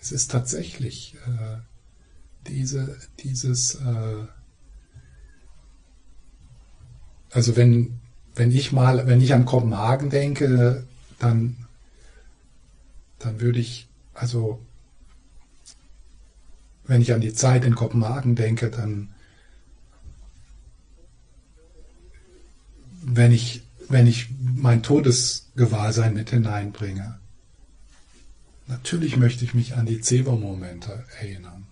Es 0.01 0.11
ist 0.11 0.31
tatsächlich 0.31 1.15
äh, 1.27 1.59
diese, 2.49 2.97
dieses, 3.21 3.75
äh, 3.75 4.25
also 7.31 7.57
wenn, 7.57 8.01
wenn 8.35 8.51
ich 8.51 8.73
mal, 8.73 9.07
wenn 9.07 9.21
ich 9.21 9.35
an 9.35 9.45
Kopenhagen 9.45 10.09
denke, 10.09 10.87
dann, 11.19 11.68
dann 13.29 13.41
würde 13.41 13.61
ich, 13.61 13.89
also 14.15 14.59
wenn 16.87 17.03
ich 17.03 17.13
an 17.13 17.21
die 17.21 17.35
Zeit 17.35 17.65
in 17.65 17.75
Kopenhagen 17.75 18.35
denke, 18.35 18.71
dann, 18.71 19.11
wenn 23.03 23.33
ich 23.33 23.63
wenn 23.91 24.07
ich 24.07 24.29
mein 24.41 24.83
Todesgewahrsein 24.83 26.13
mit 26.13 26.29
hineinbringe. 26.29 27.19
Natürlich 28.67 29.17
möchte 29.17 29.47
ich 29.47 29.55
mich 29.55 29.77
an 29.77 29.87
die 29.87 30.03
Zewa-Momente 30.03 31.07
erinnern. 31.19 31.67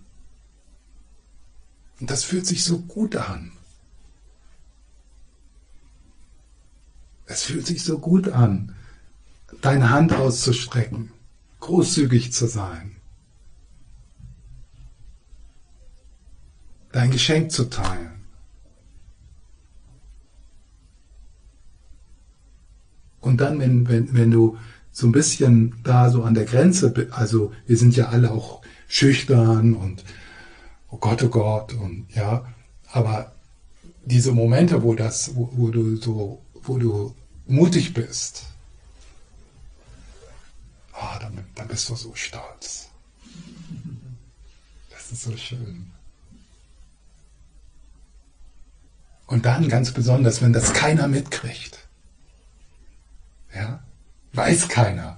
Und 1.99 2.09
das 2.09 2.23
fühlt 2.23 2.47
sich 2.47 2.63
so 2.63 2.79
gut 2.79 3.15
an. 3.15 3.51
Es 7.27 7.43
fühlt 7.43 7.67
sich 7.67 7.83
so 7.83 7.99
gut 7.99 8.29
an, 8.29 8.73
deine 9.61 9.91
Hand 9.91 10.13
auszustrecken, 10.13 11.11
großzügig 11.67 12.31
zu 12.31 12.47
sein, 12.47 12.95
dein 16.93 17.11
Geschenk 17.11 17.51
zu 17.51 17.65
teilen. 17.65 18.23
Und 23.19 23.41
dann, 23.41 23.59
wenn, 23.59 23.89
wenn, 23.89 24.13
wenn 24.13 24.31
du 24.31 24.57
so 24.93 25.07
ein 25.07 25.11
bisschen 25.11 25.75
da 25.83 26.09
so 26.09 26.23
an 26.23 26.33
der 26.35 26.45
Grenze, 26.45 27.09
also 27.11 27.51
wir 27.65 27.75
sind 27.75 27.97
ja 27.97 28.07
alle 28.07 28.31
auch 28.31 28.61
schüchtern 28.87 29.75
und 29.75 30.05
oh 30.89 30.97
Gott, 30.97 31.21
oh 31.21 31.27
Gott 31.27 31.73
und 31.73 32.07
ja, 32.15 32.45
aber 32.93 33.33
diese 34.05 34.31
Momente, 34.31 34.83
wo 34.83 34.95
das, 34.95 35.35
wo, 35.35 35.49
wo 35.51 35.69
du 35.69 35.97
so, 35.97 36.41
wo 36.63 36.77
du 36.77 37.13
mutig 37.45 37.93
bist, 37.93 38.45
oh, 40.99 41.19
dann, 41.19 41.45
dann 41.55 41.67
bist 41.67 41.89
du 41.89 41.95
so 41.95 42.13
stolz. 42.15 42.89
Das 44.89 45.11
ist 45.11 45.23
so 45.23 45.37
schön. 45.37 45.91
Und 49.27 49.45
dann 49.45 49.67
ganz 49.67 49.91
besonders, 49.91 50.41
wenn 50.41 50.53
das 50.53 50.73
keiner 50.73 51.07
mitkriegt. 51.07 51.87
Ja? 53.53 53.83
Weiß 54.33 54.69
keiner. 54.69 55.17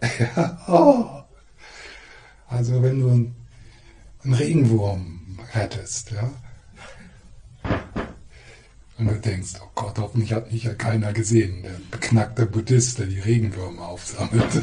ja, 0.18 0.64
oh. 0.68 1.22
Also 2.46 2.82
wenn 2.82 3.00
du 3.00 3.10
einen 4.22 4.34
Regenwurm 4.34 5.40
rettest, 5.54 6.10
ja, 6.10 6.30
und 9.00 9.08
du 9.08 9.18
denkst, 9.18 9.54
oh 9.62 9.68
Gott, 9.74 9.98
hoffentlich 9.98 10.32
hat 10.32 10.52
mich 10.52 10.64
ja 10.64 10.74
keiner 10.74 11.12
gesehen, 11.12 11.62
der 11.62 11.80
beknackte 11.90 12.46
Buddhist, 12.46 12.98
der 12.98 13.06
die 13.06 13.20
Regenwürmer 13.20 13.88
aufsammelt. 13.88 14.62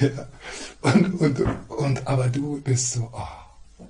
ja. 0.00 0.28
und, 0.82 1.20
und, 1.20 1.40
und, 1.68 2.06
aber 2.06 2.28
du 2.28 2.60
bist 2.60 2.92
so, 2.92 3.10
oh, 3.12 3.84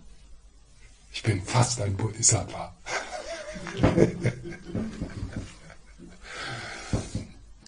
ich 1.13 1.23
bin 1.23 1.43
fast 1.43 1.81
ein 1.81 1.97
Bodhisattva. 1.97 2.75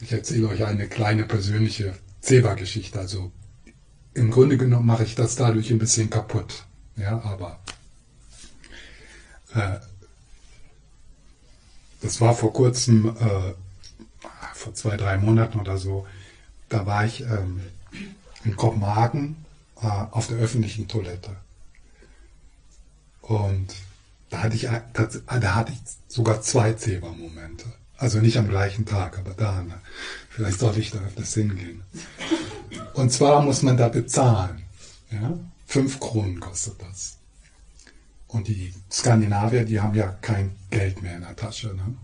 Ich 0.01 0.13
erzähle 0.13 0.49
euch 0.49 0.63
eine 0.63 0.87
kleine 0.87 1.25
persönliche 1.25 1.95
Zeba-Geschichte. 2.21 2.99
Also 2.99 3.33
im 4.13 4.31
Grunde 4.31 4.59
genommen 4.59 4.85
mache 4.85 5.05
ich 5.05 5.15
das 5.15 5.35
dadurch 5.35 5.71
ein 5.71 5.79
bisschen 5.79 6.11
kaputt. 6.11 6.67
Ja, 6.97 7.23
aber 7.23 7.59
das 12.01 12.21
war 12.21 12.35
vor 12.35 12.53
kurzem, 12.53 13.17
äh, 13.17 13.55
vor 14.55 14.75
zwei, 14.75 14.97
drei 14.97 15.17
Monaten 15.19 15.59
oder 15.59 15.79
so, 15.79 16.07
da 16.69 16.87
war 16.87 17.05
ich 17.05 17.21
ähm, 17.23 17.61
in 18.45 18.57
Kopenhagen 18.57 19.45
äh, 19.81 19.87
auf 19.87 20.27
der 20.27 20.39
öffentlichen 20.39 20.89
Toilette. 20.89 21.37
Und 23.23 23.75
da 24.31 24.43
hatte 24.43 24.57
ich, 24.57 24.69
da 24.93 25.55
hatte 25.55 25.73
ich 25.73 25.79
sogar 26.09 26.43
zwei 26.43 26.73
Zebra-Momente. 26.73 27.73
Also 27.97 28.19
nicht 28.19 28.37
am 28.37 28.49
gleichen 28.49 28.85
Tag, 28.85 29.19
aber 29.19 29.33
da. 29.35 29.63
Ne? 29.63 29.81
Vielleicht 30.29 30.59
sollte 30.59 30.81
ich 30.81 30.91
da 30.91 30.99
öfters 30.99 31.35
hingehen. 31.35 31.83
Und 32.95 33.13
zwar 33.13 33.41
muss 33.43 33.63
man 33.63 33.77
da 33.77 33.89
bezahlen. 33.89 34.65
Ja? 35.11 35.39
Fünf 35.67 36.01
Kronen 36.01 36.41
kostet 36.41 36.83
das. 36.83 37.17
Und 38.35 38.49
die 38.49 38.75
Skandinavier, 38.91 39.65
die 39.65 39.81
haben 39.81 39.95
ja 39.95 40.09
kein 40.21 40.57
Geld 40.71 41.01
mehr 41.03 41.15
in 41.15 41.21
der 41.21 41.37
Tasche. 41.37 41.69
Ne? 41.69 41.95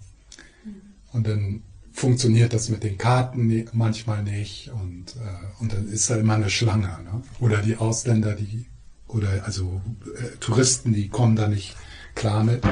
Und 1.13 1.27
dann 1.27 1.65
funktioniert 1.93 2.53
das 2.53 2.69
mit 2.69 2.85
den 2.85 2.97
Karten 2.99 3.67
manchmal 3.73 4.23
nicht 4.23 4.71
und, 4.71 5.17
äh, 5.17 5.61
und 5.61 5.73
dann 5.73 5.89
ist 5.89 6.09
da 6.09 6.15
immer 6.15 6.35
eine 6.35 6.49
Schlange. 6.49 6.87
Ne? 6.87 7.23
Oder 7.41 7.63
die 7.63 7.77
Ausländer, 7.77 8.37
die 8.37 8.67
oder 9.09 9.43
also 9.45 9.81
äh, 10.07 10.37
Touristen, 10.39 10.93
die 10.93 11.09
kommen 11.09 11.35
da 11.35 11.49
nicht 11.49 11.75
klar 12.15 12.45
mit. 12.45 12.63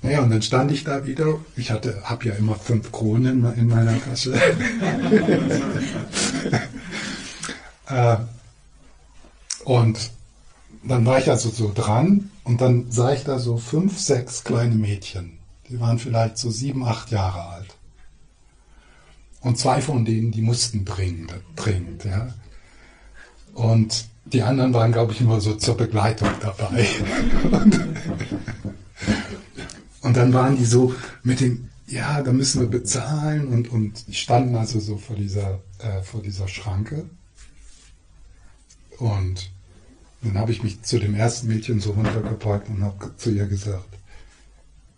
Naja, 0.00 0.22
und 0.22 0.30
dann 0.30 0.40
stand 0.40 0.72
ich 0.72 0.82
da 0.82 1.06
wieder. 1.06 1.38
Ich 1.56 1.70
hatte, 1.70 2.00
habe 2.04 2.24
ja 2.28 2.34
immer 2.34 2.54
fünf 2.54 2.90
Kronen 2.92 3.44
in, 3.44 3.52
in 3.58 3.68
meiner 3.68 4.00
Tasche. 4.00 4.32
äh, 7.88 8.16
und 9.64 10.10
dann 10.82 11.04
war 11.06 11.18
ich 11.18 11.28
also 11.28 11.50
so 11.50 11.72
dran 11.74 12.30
und 12.44 12.60
dann 12.60 12.90
sah 12.90 13.12
ich 13.12 13.24
da 13.24 13.38
so 13.38 13.58
fünf, 13.58 13.98
sechs 13.98 14.44
kleine 14.44 14.74
Mädchen. 14.74 15.38
Die 15.68 15.78
waren 15.78 15.98
vielleicht 15.98 16.38
so 16.38 16.50
sieben, 16.50 16.84
acht 16.84 17.10
Jahre 17.10 17.44
alt. 17.44 17.76
Und 19.40 19.58
zwei 19.58 19.80
von 19.80 20.04
denen, 20.04 20.32
die 20.32 20.42
mussten 20.42 20.84
dringend, 20.84 21.34
dringend, 21.56 22.04
ja. 22.04 22.34
Und 23.54 24.06
die 24.26 24.42
anderen 24.42 24.74
waren, 24.74 24.92
glaube 24.92 25.12
ich, 25.12 25.20
nur 25.20 25.40
so 25.40 25.54
zur 25.54 25.76
Begleitung 25.76 26.28
dabei. 26.40 26.86
und, 27.50 27.80
und 30.02 30.16
dann 30.16 30.32
waren 30.32 30.56
die 30.56 30.64
so 30.64 30.94
mit 31.22 31.40
dem, 31.40 31.68
ja, 31.86 32.22
da 32.22 32.32
müssen 32.32 32.60
wir 32.60 32.68
bezahlen 32.68 33.48
und, 33.48 33.70
und 33.70 34.06
die 34.08 34.14
standen 34.14 34.56
also 34.56 34.78
so 34.78 34.98
vor 34.98 35.16
dieser, 35.16 35.60
äh, 35.78 36.02
vor 36.02 36.22
dieser 36.22 36.48
Schranke. 36.48 37.08
Und 38.98 39.50
dann 40.22 40.38
habe 40.38 40.52
ich 40.52 40.62
mich 40.62 40.82
zu 40.82 40.98
dem 40.98 41.14
ersten 41.14 41.48
Mädchen 41.48 41.80
so 41.80 41.92
runtergebeugt 41.92 42.68
und 42.68 42.84
habe 42.84 43.16
zu 43.16 43.30
ihr 43.30 43.46
gesagt, 43.46 43.88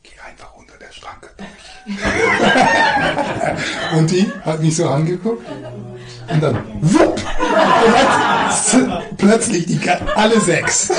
geh 0.02 0.11
einfach 0.28 0.52
unter 0.56 0.76
der 0.78 0.90
Schranke 0.92 1.30
durch. 1.37 1.87
und 3.96 4.11
die 4.11 4.28
hat 4.44 4.61
mich 4.61 4.76
so 4.76 4.88
angeguckt 4.88 5.46
und 6.28 6.42
dann 6.42 6.64
wupp, 6.80 7.20
und 8.72 9.16
plötzlich 9.16 9.66
die 9.66 9.78
alle 10.14 10.40
sechs. 10.40 10.90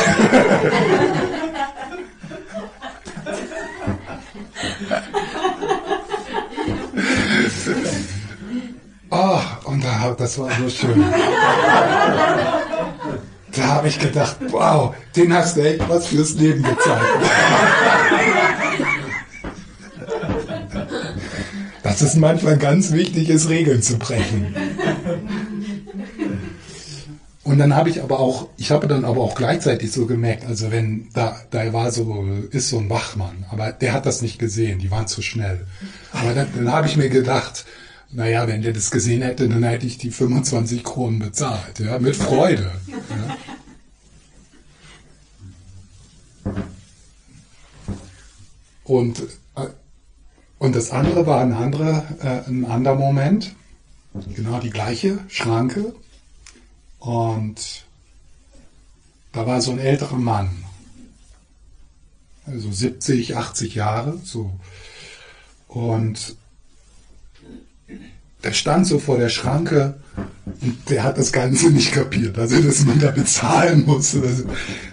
Oh, 9.10 9.40
und 9.66 9.84
da, 9.84 10.16
das 10.18 10.40
war 10.40 10.50
so 10.52 10.70
schön. 10.70 11.04
Da 13.56 13.68
habe 13.68 13.88
ich 13.88 14.00
gedacht, 14.00 14.38
wow, 14.50 14.96
den 15.16 15.34
hast 15.34 15.58
du 15.58 15.62
echt 15.62 15.88
was 15.88 16.08
fürs 16.08 16.34
Leben 16.34 16.64
gezeigt. 16.64 17.04
Das 21.84 22.02
ist 22.02 22.16
manchmal 22.16 22.58
ganz 22.58 22.92
wichtig 22.92 23.30
ist, 23.30 23.50
Regeln 23.50 23.84
zu 23.84 23.98
brechen. 24.00 24.56
Und 27.44 27.60
dann 27.60 27.76
habe 27.76 27.90
ich 27.90 28.02
aber 28.02 28.20
auch, 28.20 28.48
ich 28.58 28.72
habe 28.72 28.88
dann 28.88 29.06
aber 29.06 29.22
auch 29.22 29.36
gleichzeitig 29.36 29.92
so 29.92 30.06
gemerkt, 30.06 30.46
also 30.46 30.72
wenn 30.72 31.10
da, 31.14 31.36
da 31.52 31.72
war 31.74 31.92
so, 31.92 32.26
ist 32.52 32.70
so 32.70 32.80
ein 32.80 32.90
Wachmann, 32.90 33.46
aber 33.52 33.74
der 33.74 33.94
hat 33.94 34.06
das 34.06 34.22
nicht 34.22 34.40
gesehen, 34.40 34.80
die 34.80 34.90
waren 34.90 35.08
zu 35.08 35.22
schnell. 35.22 35.68
Aber 36.14 36.34
dann, 36.34 36.48
dann 36.56 36.72
habe 36.72 36.88
ich 36.88 36.96
mir 36.96 37.10
gedacht, 37.10 37.66
naja, 38.12 38.48
wenn 38.48 38.62
der 38.62 38.74
das 38.74 38.92
gesehen 38.92 39.22
hätte, 39.22 39.50
dann 39.50 39.64
hätte 39.64 39.86
ich 39.86 39.98
die 39.98 40.12
25 40.12 40.84
Kronen 40.84 41.20
bezahlt, 41.20 41.80
ja, 41.80 42.00
mit 42.00 42.16
Freude. 42.16 42.72
Und, 48.84 49.24
äh, 49.56 49.68
und 50.60 50.76
das 50.76 50.92
andere 50.92 51.26
war 51.26 51.42
ein 51.42 51.54
anderer, 51.54 52.06
äh, 52.22 52.50
ein 52.50 52.66
anderer 52.66 52.96
Moment, 52.96 53.56
genau 54.36 54.60
die 54.60 54.70
gleiche 54.70 55.20
Schranke. 55.28 55.94
Und 57.00 57.86
da 59.32 59.46
war 59.48 59.62
so 59.62 59.72
ein 59.72 59.80
älterer 59.80 60.18
Mann, 60.18 60.64
also 62.46 62.72
70, 62.72 63.36
80 63.36 63.76
Jahre, 63.76 64.20
so. 64.24 64.52
Und 65.68 66.36
der 68.44 68.52
stand 68.52 68.86
so 68.86 69.00
vor 69.00 69.18
der 69.18 69.30
Schranke 69.30 70.00
und 70.62 70.90
der 70.90 71.04
hat 71.04 71.18
das 71.18 71.32
Ganze 71.32 71.72
nicht 71.72 71.94
kapiert, 71.94 72.38
also 72.38 72.62
dass 72.62 72.86
man 72.86 73.00
da 73.00 73.12
bezahlen 73.12 73.86
musste. 73.86 74.22
Also, 74.22 74.44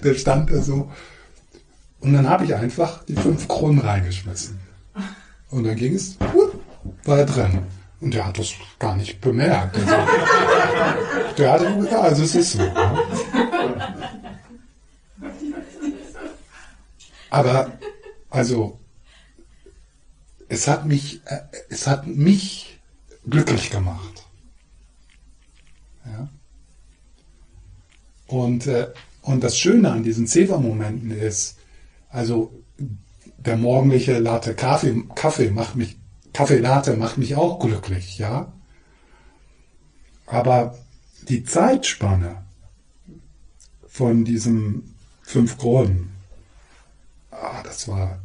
der 0.02 0.14
stand 0.14 0.50
da 0.50 0.62
so. 0.62 0.90
Und 2.00 2.14
dann 2.14 2.28
habe 2.28 2.44
ich 2.44 2.54
einfach 2.54 3.04
die 3.04 3.14
fünf 3.14 3.46
Kronen 3.46 3.80
reingeschmissen. 3.80 4.58
Und 5.50 5.64
dann 5.64 5.76
ging 5.76 5.94
es, 5.94 6.16
war 7.04 7.18
er 7.18 7.26
drin. 7.26 7.66
Und 8.00 8.14
der 8.14 8.26
hat 8.26 8.38
das 8.38 8.54
gar 8.78 8.96
nicht 8.96 9.20
bemerkt. 9.20 9.76
Also, 9.76 9.94
der 11.36 11.52
hat 11.52 11.90
ja, 11.90 12.00
also 12.00 12.22
es 12.22 12.34
ist 12.34 12.52
so. 12.52 12.58
Ne? 12.58 12.98
Aber, 17.28 17.70
also, 18.30 18.78
es 20.48 20.66
hat 20.66 20.86
mich, 20.86 21.20
äh, 21.26 21.40
es 21.68 21.86
hat 21.86 22.06
mich 22.06 22.80
glücklich 23.28 23.70
gemacht. 23.70 24.24
Ja? 26.06 26.28
Und, 28.26 28.66
äh, 28.66 28.88
und 29.22 29.44
das 29.44 29.58
Schöne 29.58 29.92
an 29.92 30.02
diesen 30.02 30.26
Zewa-Momenten 30.26 31.10
ist, 31.10 31.59
also 32.10 32.52
der 33.38 33.56
morgendliche 33.56 34.18
Latte 34.18 34.54
Kaffee, 34.54 35.04
Kaffee 35.14 35.50
macht 35.50 35.76
mich, 35.76 35.98
Kaffee 36.32 36.58
Latte 36.58 36.96
macht 36.96 37.18
mich 37.18 37.36
auch 37.36 37.58
glücklich, 37.58 38.18
ja. 38.18 38.52
Aber 40.26 40.76
die 41.28 41.44
Zeitspanne 41.44 42.44
von 43.86 44.24
diesem 44.24 44.94
fünf 45.22 45.58
Kronen, 45.58 46.10
ah, 47.30 47.62
das 47.64 47.88
war, 47.88 48.18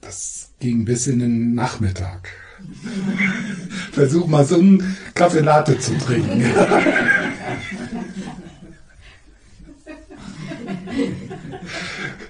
das 0.00 0.50
ging 0.60 0.84
bis 0.84 1.06
in 1.06 1.18
den 1.18 1.54
Nachmittag. 1.54 2.30
Versuch 3.92 4.26
mal 4.26 4.44
so 4.44 4.56
einen 4.56 4.96
Kaffee 5.14 5.40
Latte 5.40 5.78
zu 5.78 5.96
trinken. 5.98 6.40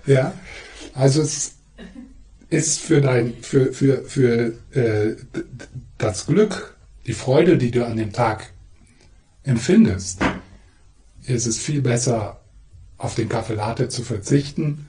ja, 0.06 0.32
also 0.94 1.22
es 1.22 1.56
ist 2.50 2.80
für 2.80 3.00
dein, 3.00 3.34
für, 3.42 3.72
für, 3.72 4.04
für 4.04 4.54
äh, 4.72 5.16
das 5.98 6.26
Glück, 6.26 6.76
die 7.06 7.12
Freude, 7.12 7.58
die 7.58 7.70
du 7.70 7.84
an 7.84 7.96
dem 7.96 8.12
Tag 8.12 8.52
empfindest, 9.42 10.20
ist 11.24 11.46
es 11.46 11.58
viel 11.58 11.82
besser, 11.82 12.40
auf 12.96 13.14
den 13.14 13.28
Kaffee 13.28 13.54
Latte 13.54 13.88
zu 13.88 14.02
verzichten 14.02 14.86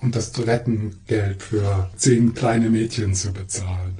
und 0.00 0.14
das 0.14 0.32
Toilettengeld 0.32 1.42
für 1.42 1.90
zehn 1.96 2.34
kleine 2.34 2.70
Mädchen 2.70 3.14
zu 3.14 3.32
bezahlen. 3.32 3.98